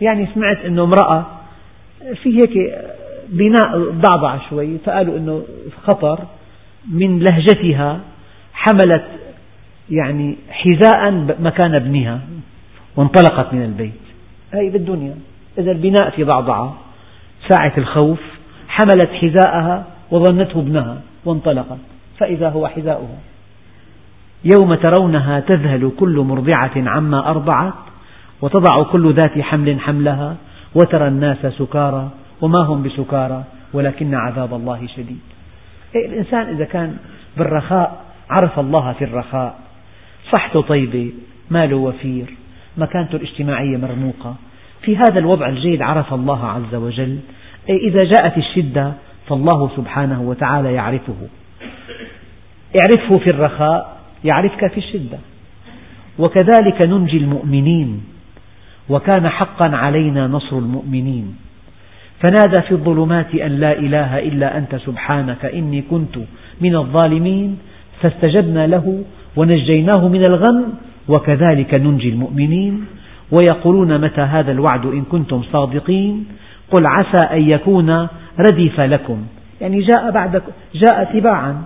يعني 0.00 0.28
سمعت 0.34 0.64
أنه 0.64 0.84
امرأة 0.84 1.26
في 2.22 2.36
هيك 2.36 2.84
بناء 3.28 3.90
ضعضع 3.90 4.38
شوي 4.50 4.78
فقالوا 4.78 5.18
أنه 5.18 5.42
خطر 5.86 6.18
من 6.92 7.18
لهجتها 7.18 8.00
حملت 8.52 9.04
يعني 9.90 10.36
حذاء 10.50 11.12
مكان 11.40 11.74
ابنها 11.74 12.20
وانطلقت 12.96 13.54
من 13.54 13.64
البيت. 13.64 13.92
هذه 14.50 14.70
بالدنيا. 14.70 15.14
إذا 15.58 15.72
البناء 15.72 16.10
في 16.10 16.24
ضعضعة 16.24 16.76
ساعة 17.48 17.72
الخوف 17.78 18.20
حملت 18.68 19.10
حذاءها 19.10 19.84
وظنته 20.10 20.60
ابنها 20.60 21.00
وانطلقت. 21.24 21.78
فإذا 22.18 22.48
هو 22.48 22.68
حذاؤها 22.68 23.18
يوم 24.44 24.74
ترونها 24.74 25.40
تذهل 25.40 25.92
كل 25.98 26.18
مرضعة 26.18 26.72
عما 26.76 27.30
أرضعت 27.30 27.74
وتضع 28.42 28.82
كل 28.82 29.14
ذات 29.14 29.38
حمل 29.40 29.80
حملها 29.80 30.36
وترى 30.74 31.08
الناس 31.08 31.46
سكارى 31.46 32.10
وما 32.40 32.58
هم 32.58 32.82
بسكارى 32.82 33.44
ولكن 33.72 34.14
عذاب 34.14 34.54
الله 34.54 34.86
شديد. 34.86 35.20
إيه، 35.96 36.06
الإنسان 36.06 36.46
إذا 36.46 36.64
كان 36.64 36.96
بالرخاء 37.36 38.04
عرف 38.30 38.58
الله 38.58 38.92
في 38.92 39.04
الرخاء. 39.04 39.58
صحته 40.32 40.60
طيبة 40.60 41.12
ماله 41.50 41.76
وفير 41.76 42.34
مكانته 42.78 43.16
الاجتماعية 43.16 43.76
مرموقة. 43.76 44.34
في 44.82 44.96
هذا 44.96 45.18
الوضع 45.18 45.48
الجيد 45.48 45.82
عرف 45.82 46.14
الله 46.14 46.46
عز 46.46 46.74
وجل. 46.74 47.18
إيه، 47.68 47.88
إذا 47.88 48.04
جاءت 48.04 48.38
الشدة 48.38 48.92
فالله 49.28 49.70
سبحانه 49.76 50.22
وتعالى 50.22 50.74
يعرفه. 50.74 51.28
اعرفه 52.80 53.18
في 53.24 53.30
الرخاء 53.30 53.96
يعرفك 54.24 54.66
في 54.66 54.78
الشدة. 54.78 55.18
وكذلك 56.18 56.82
ننجي 56.82 57.16
المؤمنين 57.16 58.00
وكان 58.88 59.28
حقا 59.28 59.76
علينا 59.76 60.26
نصر 60.26 60.58
المؤمنين. 60.58 61.36
فنادى 62.20 62.60
في 62.60 62.72
الظلمات 62.72 63.34
أن 63.34 63.50
لا 63.50 63.78
إله 63.78 64.18
إلا 64.18 64.58
أنت 64.58 64.76
سبحانك 64.76 65.44
إني 65.44 65.82
كنت 65.90 66.18
من 66.60 66.76
الظالمين 66.76 67.58
فاستجبنا 68.00 68.66
له 68.66 69.04
ونجيناه 69.36 70.08
من 70.08 70.22
الغم 70.28 70.64
وكذلك 71.08 71.74
ننجي 71.74 72.08
المؤمنين. 72.08 72.84
ويقولون 73.32 74.00
متى 74.00 74.20
هذا 74.20 74.52
الوعد 74.52 74.86
إن 74.86 75.02
كنتم 75.02 75.42
صادقين؟ 75.52 76.26
قل 76.72 76.86
عسى 76.86 77.26
أن 77.32 77.50
يكون 77.54 78.08
ردف 78.38 78.80
لكم. 78.80 79.26
يعني 79.60 79.80
جاء 79.80 80.10
بعد 80.10 80.42
جاء 80.74 81.04
تباعا. 81.04 81.62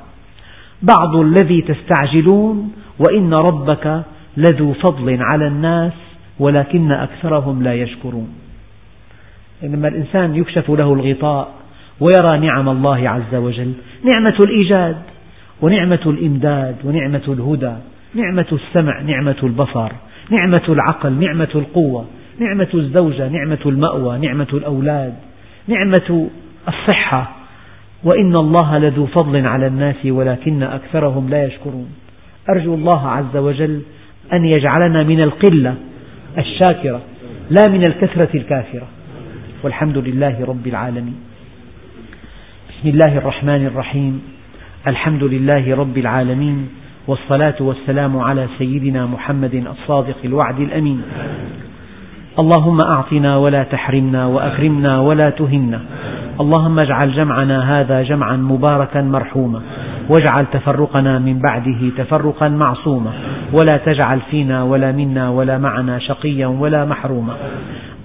بعض 0.83 1.17
الذي 1.17 1.63
تستعجلون 1.63 2.73
وإن 2.99 3.35
ربك 3.35 4.03
لذو 4.37 4.73
فضل 4.73 5.19
على 5.21 5.47
الناس 5.47 5.93
ولكن 6.39 6.93
أكثرهم 6.93 7.63
لا 7.63 7.75
يشكرون. 7.75 8.29
لما 9.63 9.89
الإنسان 9.89 10.35
يكشف 10.35 10.71
له 10.71 10.93
الغطاء 10.93 11.55
ويرى 12.01 12.39
نعم 12.39 12.69
الله 12.69 13.09
عز 13.09 13.35
وجل 13.35 13.73
نعمة 14.05 14.37
الإيجاد 14.41 14.97
ونعمة 15.61 16.01
الإمداد 16.07 16.77
ونعمة 16.85 17.23
الهدى 17.29 17.75
نعمة 18.15 18.47
السمع 18.53 19.01
نعمة 19.01 19.37
البصر 19.43 19.93
نعمة 20.31 20.63
العقل 20.69 21.13
نعمة 21.13 21.49
القوة 21.55 22.07
نعمة 22.41 22.69
الزوجة 22.75 23.29
نعمة 23.29 23.59
المأوى 23.67 24.19
نعمة 24.19 24.47
الأولاد 24.53 25.15
نعمة 25.69 26.29
الصحة 26.69 27.38
وإن 28.05 28.37
الله 28.37 28.79
لذو 28.79 29.07
فضل 29.07 29.47
على 29.47 29.67
الناس 29.67 30.07
ولكن 30.07 30.63
أكثرهم 30.63 31.29
لا 31.29 31.45
يشكرون. 31.45 31.89
أرجو 32.51 32.75
الله 32.75 33.09
عز 33.09 33.37
وجل 33.37 33.83
أن 34.33 34.45
يجعلنا 34.45 35.03
من 35.03 35.21
القلة 35.21 35.75
الشاكرة 36.39 37.01
لا 37.51 37.69
من 37.69 37.85
الكثرة 37.85 38.29
الكافرة. 38.35 38.87
والحمد 39.63 39.99
لله 39.99 40.45
رب 40.45 40.67
العالمين. 40.67 41.17
بسم 42.71 42.89
الله 42.89 43.19
الرحمن 43.19 43.67
الرحيم. 43.67 44.23
الحمد 44.87 45.25
لله 45.25 45.77
رب 45.77 45.99
العالمين. 45.99 46.69
والصلاة 47.07 47.55
والسلام 47.61 48.19
على 48.19 48.47
سيدنا 48.59 49.07
محمد 49.07 49.55
الصادق 49.55 50.17
الوعد 50.25 50.61
الأمين. 50.61 51.03
اللهم 52.39 52.81
أعطنا 52.81 53.37
ولا 53.37 53.63
تحرمنا 53.63 54.27
وأكرمنا 54.27 55.01
ولا 55.01 55.31
تهنا. 55.31 55.81
اللهم 56.41 56.79
اجعل 56.79 57.13
جمعنا 57.17 57.81
هذا 57.81 58.03
جمعا 58.03 58.37
مباركا 58.37 59.03
مرحوما 59.03 59.61
واجعل 60.09 60.47
تفرقنا 60.53 61.19
من 61.19 61.43
بعده 61.51 61.91
تفرقا 61.99 62.51
معصوما 62.51 63.11
ولا 63.53 63.79
تجعل 63.85 64.21
فينا 64.31 64.63
ولا 64.63 64.93
منا 64.93 65.31
ولا 65.31 65.59
معنا 65.59 65.99
شقيا 65.99 66.47
ولا 66.47 66.85
محروما. 66.85 67.35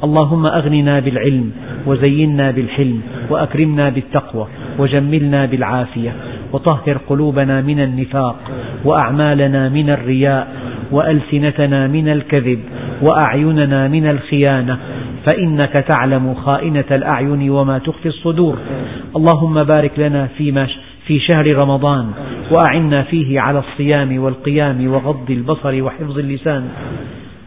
اللهم 0.03 0.45
أغننا 0.45 0.99
بالعلم 0.99 1.51
وزينا 1.85 2.51
بالحلم 2.51 3.01
وأكرمنا 3.29 3.89
بالتقوى 3.89 4.47
وجملنا 4.79 5.45
بالعافية 5.45 6.11
وطهر 6.53 6.97
قلوبنا 7.09 7.61
من 7.61 7.79
النفاق 7.79 8.35
وأعمالنا 8.85 9.69
من 9.69 9.89
الرياء 9.89 10.47
وألسنتنا 10.91 11.87
من 11.87 12.09
الكذب 12.09 12.59
وأعيننا 13.01 13.87
من 13.87 14.09
الخيانة 14.09 14.77
فإنك 15.29 15.73
تعلم 15.73 16.33
خائنة 16.33 16.85
الأعين 16.91 17.49
وما 17.49 17.77
تخفي 17.77 18.09
الصدور. 18.09 18.57
اللهم 19.15 19.63
بارك 19.63 19.99
لنا 19.99 20.27
فيما 20.37 20.67
في 21.07 21.19
شهر 21.19 21.55
رمضان 21.55 22.11
وأعنا 22.51 23.03
فيه 23.03 23.39
على 23.39 23.59
الصيام 23.59 24.19
والقيام 24.23 24.87
وغض 24.87 25.31
البصر 25.31 25.83
وحفظ 25.83 26.19
اللسان. 26.19 26.69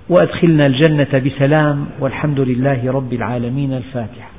وأدخلنا 0.09 0.66
الجنة 0.66 1.22
بسلام 1.27 1.87
والحمد 2.01 2.41
لله 2.41 2.93
رب 2.93 3.12
العالمين. 3.12 3.72
الفاتحة. 3.72 4.36